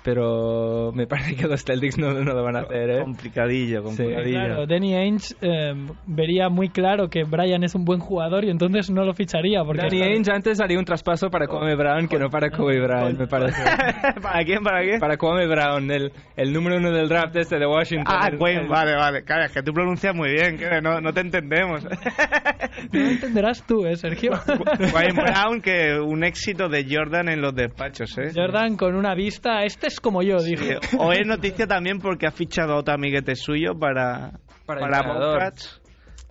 [0.04, 3.00] Pero me parece que los Celtics no, no lo van a hacer, ¿eh?
[3.02, 4.38] Complicadillo, complicadillo.
[4.38, 5.74] Claro, Danny Ainge eh,
[6.06, 9.62] vería muy claro que Brian es un buen jugador y entonces no lo ficharía.
[9.64, 13.18] Porque Danny Ainge antes haría un traspaso para Kwame Brown que no para Kobe Bryant,
[13.18, 13.62] me parece.
[14.22, 14.62] ¿Para quién?
[14.62, 14.98] ¿Para qué?
[14.98, 18.14] Para Kwame Brown, el, el número uno del draft este de Washington.
[18.18, 19.22] Ah, El- Wayne, el- vale, vale.
[19.22, 21.84] Claro, es que tú pronuncias muy bien, que no, no te entendemos.
[21.84, 24.32] No entenderás tú, ¿eh, Sergio?
[24.94, 28.30] Wayne Brown, que un éxito de Jordan en los despachos, ¿eh?
[28.34, 30.64] Jordan con una vista, este es como yo, dijo.
[30.64, 35.52] Sí, Hoy es noticia también porque ha fichado a otro amiguete suyo para, Para para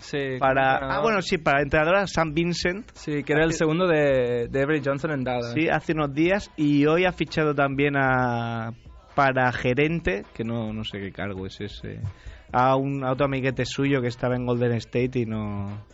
[0.01, 2.89] Sí, para ah bueno sí para entrenadora Sam Vincent.
[2.93, 5.53] Sí, que era el segundo de, de Avery Johnson en Dallas.
[5.53, 6.49] sí hace unos días.
[6.57, 8.73] Y hoy ha fichado también a
[9.15, 11.99] para gerente que no no sé qué cargo es ese
[12.51, 15.85] a un a otro amiguete suyo que estaba en Golden State y no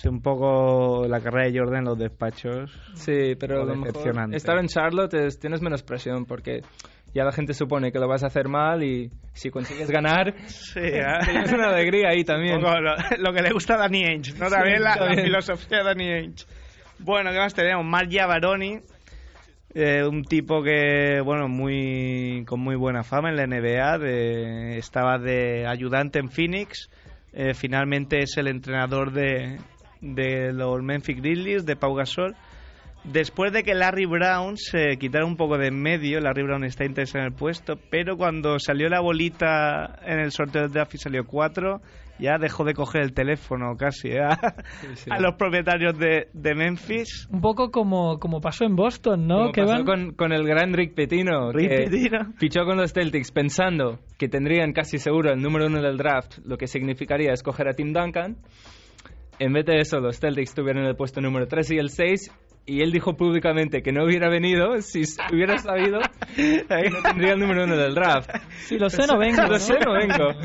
[0.00, 3.86] sé un poco la carrera de Jordan en los despachos Sí, pero a lo mejor
[3.88, 4.36] decepcionante.
[4.36, 6.62] estar en Charlotte es- tienes menos presión porque
[7.14, 10.80] ya la gente supone que lo vas a hacer mal y si consigues ganar, sí
[11.24, 12.56] tienes una alegría ahí también.
[12.56, 14.46] Un poco lo, lo que le gusta a Danny Ainge, ¿no?
[14.48, 16.44] Sí, También la, la filosofía de Danny Ainge.
[17.00, 17.84] Bueno, ¿qué más tenemos?
[17.84, 18.78] Mark Baroni,
[19.74, 25.18] eh, un tipo que, bueno, muy con muy buena fama en la NBA, de- estaba
[25.18, 26.90] de ayudante en Phoenix,
[27.32, 29.58] eh, finalmente es el entrenador de,
[30.00, 32.34] de los Memphis Grizzlies, de Pau Gasol.
[33.04, 36.84] Después de que Larry Brown se quitara un poco de en medio, Larry Brown está
[36.84, 40.98] interesado en el puesto, pero cuando salió la bolita en el sorteo del draft y
[40.98, 41.80] salió 4,
[42.18, 44.20] ya dejó de coger el teléfono casi ¿eh?
[44.22, 44.36] a,
[44.94, 45.10] sí.
[45.10, 47.26] a los propietarios de, de Memphis.
[47.30, 49.38] Un poco como, como pasó en Boston, ¿no?
[49.38, 52.32] Como que pasó con, con el gran Rick Pitino, Rick que Pitino.
[52.36, 56.58] fichó con los Celtics pensando que tendrían casi seguro el número uno del draft, lo
[56.58, 58.36] que significaría escoger a Tim Duncan.
[59.40, 62.30] En vez de eso, los Celtics tuvieron el puesto número 3 y el 6,
[62.66, 65.98] y él dijo públicamente que no hubiera venido si hubiera sabido
[66.36, 68.30] que no tendría el número uno del draft.
[68.66, 69.42] Si lo sé, no vengo.
[69.42, 70.38] Si lo sé, no vengo.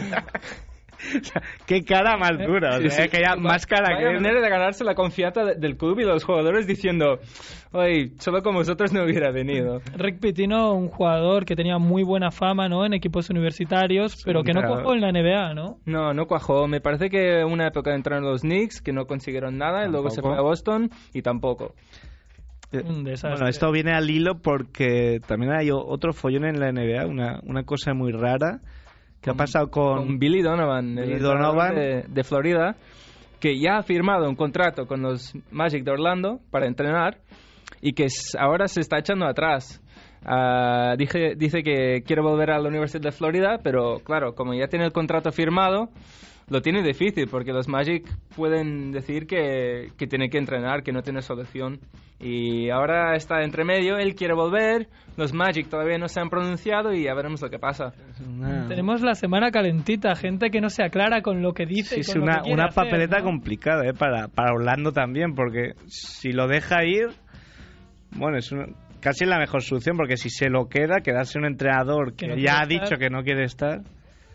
[1.65, 3.09] Qué cara más dura, o Sí, sea, sí.
[3.11, 4.13] que ya más cara Vaya que...
[4.15, 7.19] manera de ganarse la confianza de- del club y los jugadores diciendo,
[7.71, 9.81] oye, solo con vosotros no hubiera venido.
[9.95, 12.85] Rick Pitino, un jugador que tenía muy buena fama, ¿no?
[12.85, 15.77] En equipos universitarios, pero que no cuajó en la NBA, ¿no?
[15.85, 16.67] No, no cuajó.
[16.67, 20.21] Me parece que una época entraron los Knicks, que no consiguieron nada, y luego se
[20.21, 21.73] fue a Boston y tampoco.
[22.73, 23.31] Un desastre.
[23.31, 27.63] Bueno, esto viene al hilo porque también hay otro follón en la NBA, una, una
[27.63, 28.59] cosa muy rara
[29.25, 30.05] que ha pasado con...
[30.05, 31.73] Con Billy Donovan, Billy Donovan.
[31.73, 32.75] De, de Florida,
[33.39, 37.17] que ya ha firmado un contrato con los Magic de Orlando para entrenar
[37.81, 38.05] y que
[38.37, 39.81] ahora se está echando atrás.
[40.23, 44.67] Ah, dije, dice que quiere volver a la Universidad de Florida, pero claro, como ya
[44.67, 45.89] tiene el contrato firmado,
[46.49, 51.01] lo tiene difícil porque los Magic pueden decir que, que tiene que entrenar, que no
[51.01, 51.79] tiene solución.
[52.19, 54.87] Y ahora está entre medio, él quiere volver,
[55.17, 57.93] los Magic todavía no se han pronunciado y ya veremos lo que pasa.
[58.25, 61.95] una- Tenemos la semana calentita, gente que no se aclara con lo que dice.
[61.95, 63.25] Sí, es una, una hacer, papeleta ¿no?
[63.25, 63.93] complicada ¿eh?
[63.93, 67.07] para, para Orlando también, porque si lo deja ir,
[68.15, 68.67] bueno, es una-
[69.01, 72.37] casi la mejor solución, porque si se lo queda, quedarse un entrenador que, Que no
[72.37, 73.81] ya ha dicho que no quiere estar,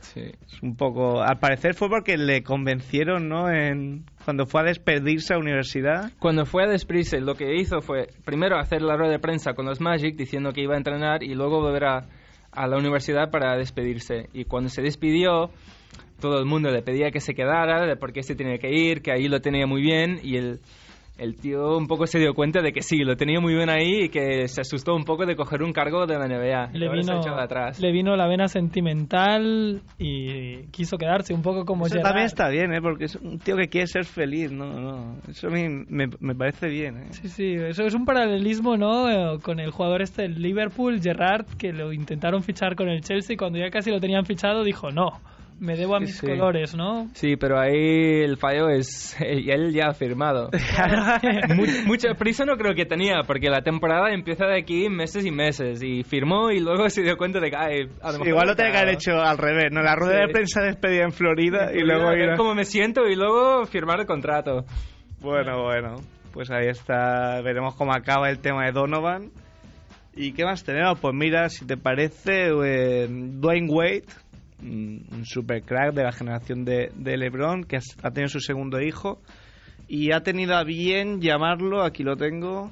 [0.01, 0.21] Sí.
[0.21, 1.23] es un poco...
[1.23, 3.51] Al parecer fue porque le convencieron, ¿no?
[3.51, 6.11] En, cuando fue a despedirse a la universidad.
[6.19, 9.67] Cuando fue a despedirse, lo que hizo fue primero hacer la rueda de prensa con
[9.67, 12.07] los Magic diciendo que iba a entrenar y luego volver a,
[12.53, 14.29] a la universidad para despedirse.
[14.33, 15.51] Y cuando se despidió,
[16.21, 19.03] todo el mundo le pedía que se quedara, de por qué se tenía que ir,
[19.03, 20.61] que ahí lo tenía muy bien y el,
[21.21, 24.05] el tío un poco se dio cuenta de que sí, lo tenía muy bien ahí
[24.05, 26.71] y que se asustó un poco de coger un cargo de la NBA.
[26.75, 27.79] Y Le se vino, atrás.
[27.79, 32.09] le vino la vena sentimental y quiso quedarse un poco como Eso Gerrard.
[32.09, 32.81] también está bien, ¿eh?
[32.81, 34.81] Porque es un tío que quiere ser feliz, ¿no?
[34.81, 37.07] no eso a mí me, me parece bien, ¿eh?
[37.11, 39.11] Sí, sí, eso es un paralelismo, ¿no?
[39.11, 43.37] Eh, Con el jugador este del Liverpool, Gerrard, que lo intentaron fichar con el Chelsea,
[43.37, 45.21] cuando ya casi lo tenían fichado, dijo, no,
[45.61, 46.27] me debo a mis sí.
[46.27, 47.09] colores, ¿no?
[47.15, 49.15] Sí, pero ahí el fallo es.
[49.21, 50.51] Él ya ha firmado.
[51.55, 55.31] Mu- mucha prisa no creo que tenía, porque la temporada empieza de aquí meses y
[55.31, 55.83] meses.
[55.83, 57.57] Y firmó y luego se dio cuenta de que.
[57.57, 59.83] ay, a lo mejor Igual lo tenía que haber hecho al revés, ¿no?
[59.83, 60.27] La rueda Sí.
[60.27, 63.15] de prensa despedida en Florida y luego a ver ir a- cómo me siento y
[63.15, 64.65] luego firmar el contrato.
[65.21, 65.97] Bueno, bueno,
[66.33, 69.31] pues ahí está, veremos cómo acaba el tema de Donovan.
[70.17, 70.99] ¿Y qué más tenemos?
[70.99, 74.03] Pues mira, si te parece, eh, Dwayne Wade,
[74.63, 78.81] un un super crack de la generación de, de LeBron, que ha tenido su segundo
[78.81, 79.21] hijo
[79.89, 82.71] y ha tenido a bien llamarlo, aquí lo tengo,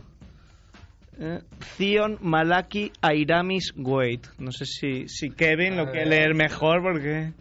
[1.18, 1.41] eh,
[1.76, 4.22] Zion Malaki Airamis Wade.
[4.39, 7.32] No sé si, si Kevin lo quiere leer mejor porque...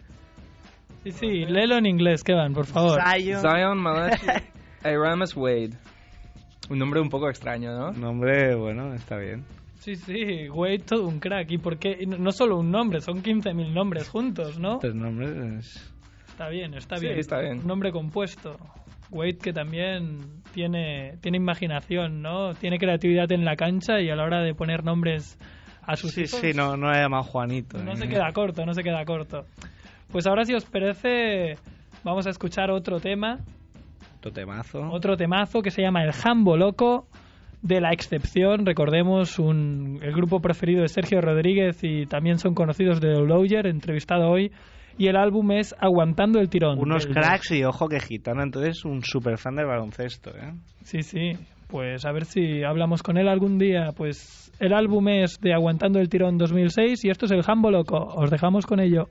[1.04, 3.00] Sí, sí, léelo en inglés, Kevin, por favor.
[3.00, 3.40] Zion.
[3.40, 4.26] Zion Malachi
[4.82, 5.78] Aramis Wade.
[6.70, 7.92] Un nombre un poco extraño, ¿no?
[7.92, 9.44] Nombre, bueno, está bien.
[9.80, 11.50] Sí, sí, Wade todo un crack.
[11.50, 11.96] ¿Y por qué?
[12.00, 14.78] Y no- solo un nombre, son 15.000 nombres juntos, ¿no?
[14.78, 15.30] Tres nombres.
[15.58, 15.94] es-
[16.28, 17.18] Está bien, está Sí, bien.
[17.18, 17.58] está bien.
[17.60, 18.56] Un nombre compuesto.
[19.10, 20.20] Wade que también
[20.52, 22.54] tiene, tiene imaginación, ¿no?
[22.54, 25.38] Tiene creatividad en la cancha y a la hora de poner nombres
[25.82, 26.40] a sus Sí, hijos...
[26.40, 27.78] sí, no, no le llama Juanito.
[27.82, 27.96] No ¿eh?
[27.96, 29.46] se queda corto, no se queda corto.
[30.12, 31.56] Pues ahora, si os parece,
[32.04, 33.38] vamos a escuchar otro tema,
[34.18, 34.90] Otro temazo.
[34.90, 37.08] otro temazo que se llama El Jambo Loco
[37.62, 38.64] de la Excepción.
[38.66, 44.28] Recordemos un, el grupo preferido de Sergio Rodríguez y también son conocidos de Lowyer, entrevistado
[44.28, 44.52] hoy.
[44.96, 46.78] Y el álbum es Aguantando el Tirón.
[46.78, 50.54] Unos cracks y ojo que gitano, entonces un super fan del baloncesto, ¿eh?
[50.82, 51.32] Sí, sí.
[51.68, 53.92] Pues a ver si hablamos con él algún día.
[53.96, 57.96] Pues el álbum es de Aguantando el Tirón 2006 y esto es el Jambo Loco.
[57.96, 59.08] Os dejamos con ello.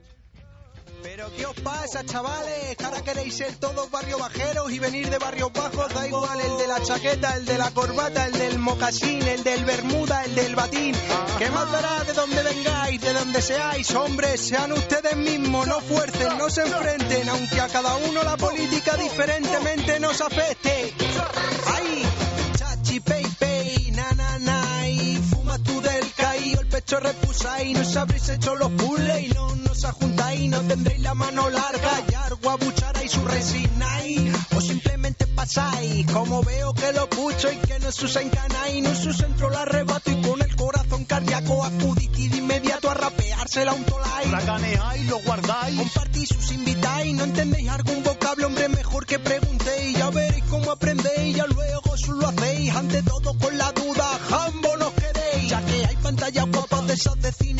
[1.38, 2.76] ¿Qué os pasa, chavales?
[2.84, 5.94] Ahora queréis ser todos barrio bajeros y venir de barrios bajos.
[5.94, 9.64] Da igual el de la chaqueta, el de la corbata, el del mocasín, el del
[9.64, 10.94] bermuda, el del batín.
[11.38, 13.94] ¿Qué más dará de donde vengáis, de donde seáis?
[13.94, 18.96] Hombres, sean ustedes mismos, no fuercen, no se enfrenten, aunque a cada uno la política
[18.96, 20.92] diferentemente nos afecte.
[21.66, 22.02] ¡Ay!
[22.56, 23.00] Chachi,
[26.18, 29.22] caído, el pecho repusa y nos habréis hecho los puzzles.
[29.22, 34.32] Y no nos ajuntáis, no tendréis la mano larga, y agua buchara y su resignáis,
[34.56, 39.12] o simplemente pasáis, como veo que lo pucho y que no sus encanáis, no su
[39.12, 43.84] centro la arrebato y con el corazón cardíaco acudid y de inmediato a rapeársela un
[43.84, 44.30] tolai.
[44.30, 45.78] Racaneáis, lo guardáis.
[45.78, 51.36] Compartís, sus invitáis, no entendéis algún vocablo, hombre, mejor que preguntéis, ya veréis cómo aprendéis,
[51.36, 51.57] ya luego
[57.04, 57.57] guapas de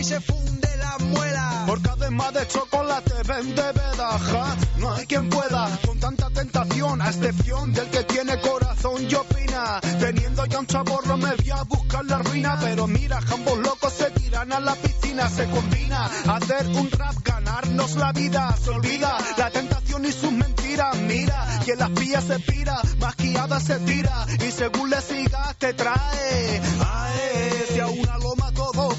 [0.00, 1.64] y se funde la muela.
[1.66, 7.72] porque además de chocolate vende bedaja no hay quien pueda con tanta tentación a excepción
[7.72, 9.80] del que tiene corazón y opina.
[9.98, 12.58] Teniendo ya un chaborro me voy a buscar la ruina.
[12.60, 16.08] Pero mira ambos locos se tiran a la piscina se combina.
[16.28, 20.96] Hacer un rap ganarnos la vida se olvida la tentación y sus mentiras.
[20.98, 24.26] Mira quien las pilla se pira masquillada se tira.
[24.46, 26.62] Y según le sigas te trae.
[26.80, 28.16] Ae si a una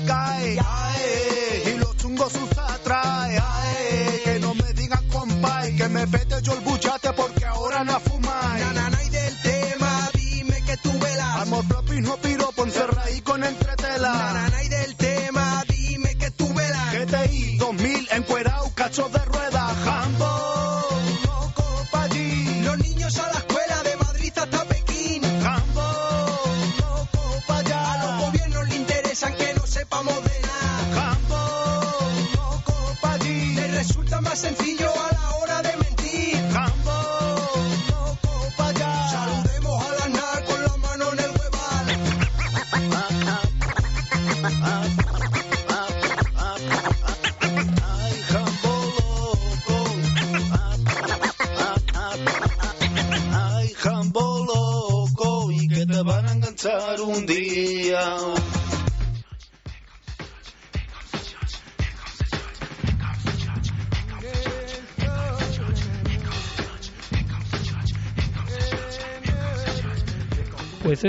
[0.06, 6.08] cae ae y los chungos sus atrae ae que no me digan compay que me
[6.08, 10.62] pete yo el buchate porque ahora no fumáis Na, na, na, y del tema, dime
[10.66, 11.42] que tú velas.
[11.42, 14.48] Amor propio y no piropo, encerra ahí con entretela.
[14.52, 16.94] na, y del tema, dime que tú velas.
[16.94, 19.29] GTI 2000 encuerao, cacho de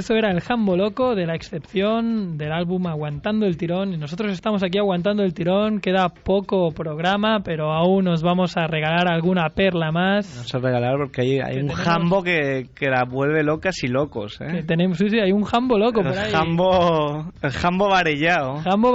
[0.01, 3.93] eso era el Jambo Loco de la excepción del álbum Aguantando el Tirón.
[3.95, 5.81] Y nosotros estamos aquí aguantando el tirón.
[5.81, 10.31] Queda poco programa, pero aún nos vamos a regalar alguna perla más.
[10.35, 13.89] Vamos a regalar porque hay, hay un tenemos- jambo que, que la vuelve locas y
[13.89, 14.63] locos, Que ¿eh?
[14.65, 16.33] tenemos, sí, sí, hay un Jambo Loco por El ahí.
[16.33, 18.57] jambo, el jambo varellado.
[18.63, 18.93] Jambo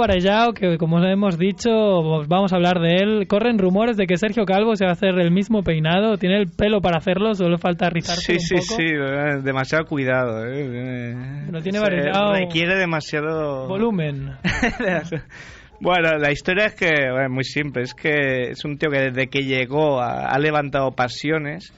[0.54, 3.26] que como hemos dicho, os vamos a hablar de él.
[3.28, 6.16] Corren rumores de que Sergio Calvo se va a hacer el mismo peinado.
[6.18, 8.80] Tiene el pelo para hacerlo, solo falta rizarse Sí, un sí, poco.
[8.82, 10.44] sí, eh, demasiado cuidado.
[10.46, 10.64] ¿eh?
[10.96, 12.32] Eh, Lo tiene se varellado.
[12.34, 14.36] Requiere demasiado Volumen.
[15.78, 17.82] Bueno, la historia es que bueno, es muy simple.
[17.82, 21.70] Es que es un tío que desde que llegó ha, ha levantado pasiones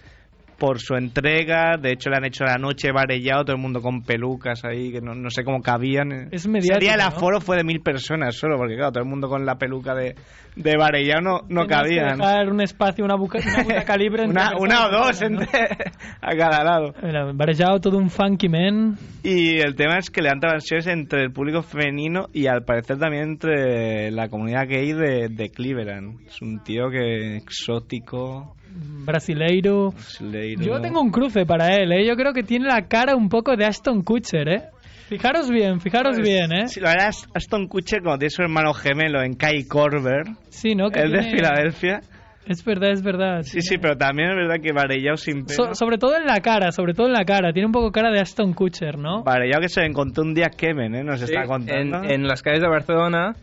[0.58, 1.76] por su entrega.
[1.80, 5.00] De hecho, le han hecho la noche varellado, todo el mundo con pelucas ahí, que
[5.00, 6.28] no, no sé cómo cabían.
[6.32, 7.06] Es mediático, día el ¿no?
[7.06, 10.14] aforo fue de mil personas solo, porque claro, todo el mundo con la peluca de,
[10.56, 12.18] de varellado no, no Tenías que cabían.
[12.18, 15.22] dejar un espacio, una, buca, una entre Una, una o dos
[16.20, 16.94] a cada lado.
[17.02, 18.96] Mira, Varellao, todo un funky man.
[19.22, 23.24] Y el tema es que levanta pasiones entre el público femenino y al parecer también
[23.30, 26.20] entre la comunidad gay de, de Cleveland.
[26.26, 28.56] Es un tío que exótico,
[29.04, 29.90] Brasileiro.
[29.90, 30.62] brasileiro.
[30.62, 32.06] Yo tengo un cruce para él, ¿eh?
[32.06, 34.62] Yo creo que tiene la cara un poco de Aston Kutcher, ¿eh?
[35.08, 36.64] Fijaros bien, fijaros Pues, bien, ¿eh?
[36.82, 40.90] La verdad, es Aston Kutcher, como tiene su hermano gemelo en Kai Corber, Sí, ¿no?
[40.90, 42.00] Que el de Filadelfia.
[42.46, 43.42] Es verdad, es verdad.
[43.42, 45.66] Sí, sí, pero también es verdad que Varellao sin pelo.
[45.68, 47.52] So- sobre todo en la cara, sobre todo en la cara.
[47.52, 49.22] Tiene un poco cara de Aston Kutcher, ¿no?
[49.22, 51.04] Varellao que se encontró un día Kemen, ¿eh?
[51.04, 52.02] Nos Sí, está en, contando.
[52.04, 53.34] en las calles de Barcelona,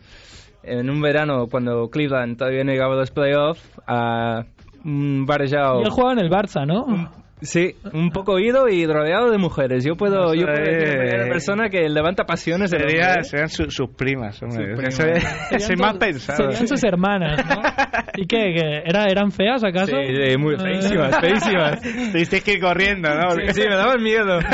[0.64, 4.42] en un verano, cuando Cleveland todavía no llegaba a los playoffs, a
[4.86, 5.80] Varejao...
[5.80, 7.10] Y él jugaba en el Barça, ¿no?
[7.46, 9.84] Sí, un poco oído y rodeado de mujeres.
[9.84, 13.90] Yo puedo, yo puedo decir primera Eh, persona que levanta pasiones Sería- serían su- sus
[13.90, 14.74] primas, hombre.
[14.90, 15.62] Sus primas.
[15.62, 16.50] Serían más pensado.
[16.50, 17.62] Serían sus hermanas, ¿no?
[18.16, 18.52] ¿Y qué?
[18.54, 19.96] ¿Que era, ¿Eran feas acaso?
[19.96, 21.80] Sí, sí, muy feísimas, feísimas.
[22.12, 23.30] Tuviste que ir corriendo, ¿no?
[23.30, 24.38] Sí, sí, me daban miedo.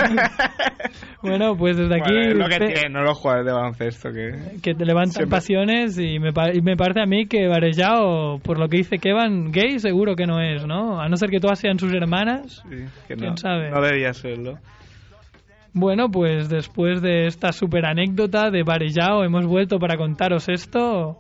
[1.23, 2.13] Bueno, pues desde aquí...
[2.13, 4.61] Bueno, es lo que fe- tienen, no los jugadores de baloncesto que...
[4.61, 5.31] que te levantan Siempre.
[5.37, 8.99] pasiones y me, pa- y me parece a mí que Varellao, por lo que dice
[8.99, 11.01] Kevan, gay seguro que no es, ¿no?
[11.01, 12.63] A no ser que todas sean sus hermanas.
[12.69, 13.71] Sí, que ¿Quién no, sabe?
[13.71, 14.59] no debía serlo.
[15.75, 21.17] Bueno, pues después de esta super anécdota de Varellao hemos vuelto para contaros esto.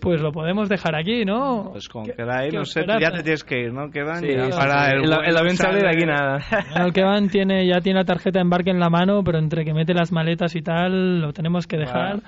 [0.00, 1.70] Pues lo podemos dejar aquí, ¿no?
[1.72, 3.90] Pues con ¿Qué- que ahí, qué no sé, ya te tienes que ir, ¿no?
[3.90, 4.96] Quedan Sí, ya para sí.
[4.96, 6.40] el, El- el avión sale de aquí nada.
[6.76, 9.72] El Kevan tiene, ya tiene la tarjeta de embarque en la mano, pero entre que
[9.72, 12.16] mete las maletas y tal, lo tenemos que dejar.
[12.16, 12.22] Vale.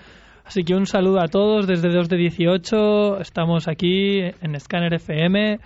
[0.46, 3.20] Así que un saludo a todos desde 2 de 18.
[3.20, 5.58] Estamos aquí en Scanner FM,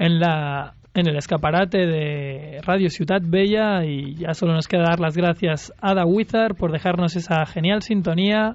[0.00, 3.84] en, la, en el escaparate de Radio Ciudad Bella.
[3.84, 7.82] Y ya solo nos queda dar las gracias a Da Wizard por dejarnos esa genial
[7.82, 8.52] sintonía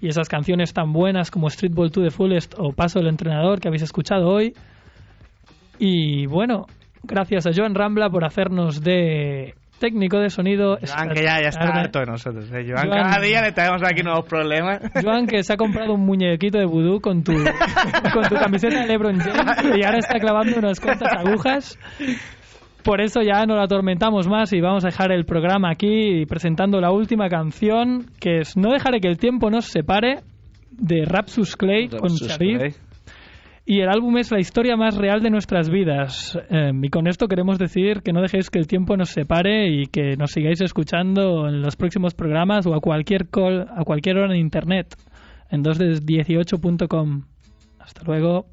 [0.00, 3.68] y esas canciones tan buenas como Streetball to the Fullest o Paso del Entrenador que
[3.68, 4.54] habéis escuchado hoy.
[5.78, 6.66] Y bueno,
[7.02, 10.78] gracias a Joan Rambla por hacernos de técnico de sonido.
[10.80, 11.80] Joan, que ya, ya está Tarde.
[11.80, 12.44] harto de nosotros.
[12.52, 12.64] ¿eh?
[12.66, 14.80] Joan, Joan- cada día le traemos aquí nuevos problemas.
[15.02, 17.32] Joan, que se ha comprado un muñequito de vudú con tu,
[18.14, 21.78] con tu camiseta de LeBron James y ahora está clavando unas cuantas agujas.
[22.84, 26.80] Por eso ya no lo atormentamos más y vamos a dejar el programa aquí presentando
[26.80, 30.20] la última canción, que es No dejaré que el tiempo nos separe,
[30.70, 32.76] de Rapsus Clay con Rapsus Sharif.
[33.64, 36.36] Y el álbum es la historia más real de nuestras vidas.
[36.50, 39.86] Eh, y con esto queremos decir que no dejéis que el tiempo nos separe y
[39.86, 44.34] que nos sigáis escuchando en los próximos programas o a cualquier call, a cualquier hora
[44.34, 44.96] en internet
[45.50, 47.22] en 2de18.com.
[47.78, 48.46] Hasta luego.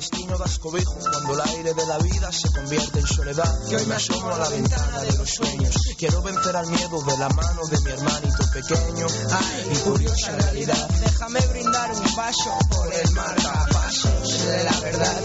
[0.00, 3.68] Destino das cobijo cuando el aire de la vida se convierte en soledad.
[3.68, 5.74] Que hoy me asomo a la ventana de los sueños.
[5.98, 9.06] Quiero vencer al miedo de la mano de mi hermanito pequeño.
[9.30, 10.88] Ay, curiosa realidad.
[11.04, 15.20] Déjame brindar un paso por el marcapasos de la verdad.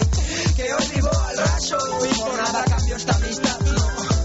[0.54, 3.58] Que hoy vivo al raso y por nada cambio esta amistad.
[3.60, 4.16] No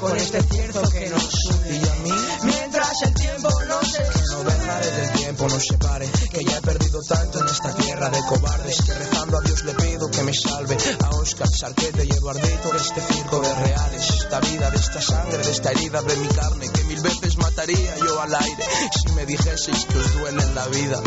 [0.00, 2.12] con este cierto que nos une a mí.
[2.44, 5.13] Mientras el tiempo no se que no dejaré
[5.46, 6.10] tiempo separe.
[6.30, 9.74] Que ya he perdido tanto en esta tierra de cobardes que rezando a Dios le
[9.74, 10.76] pido que me salve.
[11.04, 14.10] A Oscar, Sarquete y Eduardito de este circo de reales.
[14.10, 17.96] Esta vida, de esta sangre, de esta herida de mi carne que mil veces mataría
[17.98, 21.00] yo al aire si me dijeseis que os duele en la vida.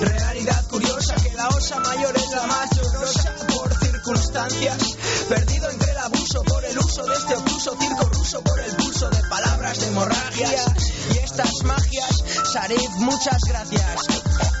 [0.00, 4.96] Realidad curiosa que la osa mayor es la más llorosa por circunstancias.
[5.28, 5.98] Perdido entre el
[6.38, 10.64] por el uso de este obtuso circo ruso por el pulso de palabras de hemorragias
[11.12, 12.24] y estas magias.
[12.52, 14.06] Sarif, muchas gracias.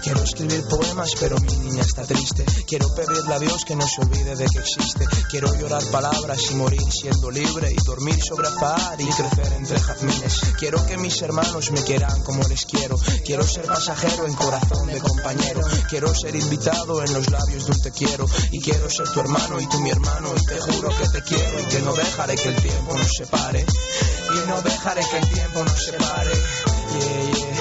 [0.02, 2.44] Quiero escribir poemas, pero mi niña está triste.
[2.66, 5.06] Quiero pedirle a Dios que no se olvide de que existe.
[5.30, 10.40] Quiero llorar palabras y morir siendo libre y dormir sobre azahar y crecer entre jazmines.
[10.58, 12.96] Quiero que mis hermanos me quieran como les quiero.
[13.24, 15.60] Quiero ser pasajero en corazón de compañero.
[15.88, 18.26] Quiero ser invitado en los labios de un te quiero.
[18.50, 20.32] Y quiero ser tu hermano y tú mi hermano.
[20.34, 24.48] Y te juro que te quiero que no dejaré que el tiempo nos separe y
[24.48, 27.56] no dejaré que el tiempo nos separe yeah, yeah,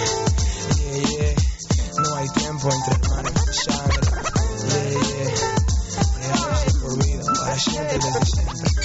[0.75, 2.01] yeah, yeah.
[2.01, 4.01] no hay tiempo entre hermanos sangre
[4.69, 4.99] yeah,
[6.21, 6.79] yeah.
[6.81, 8.78] por vida para siempre desde siempre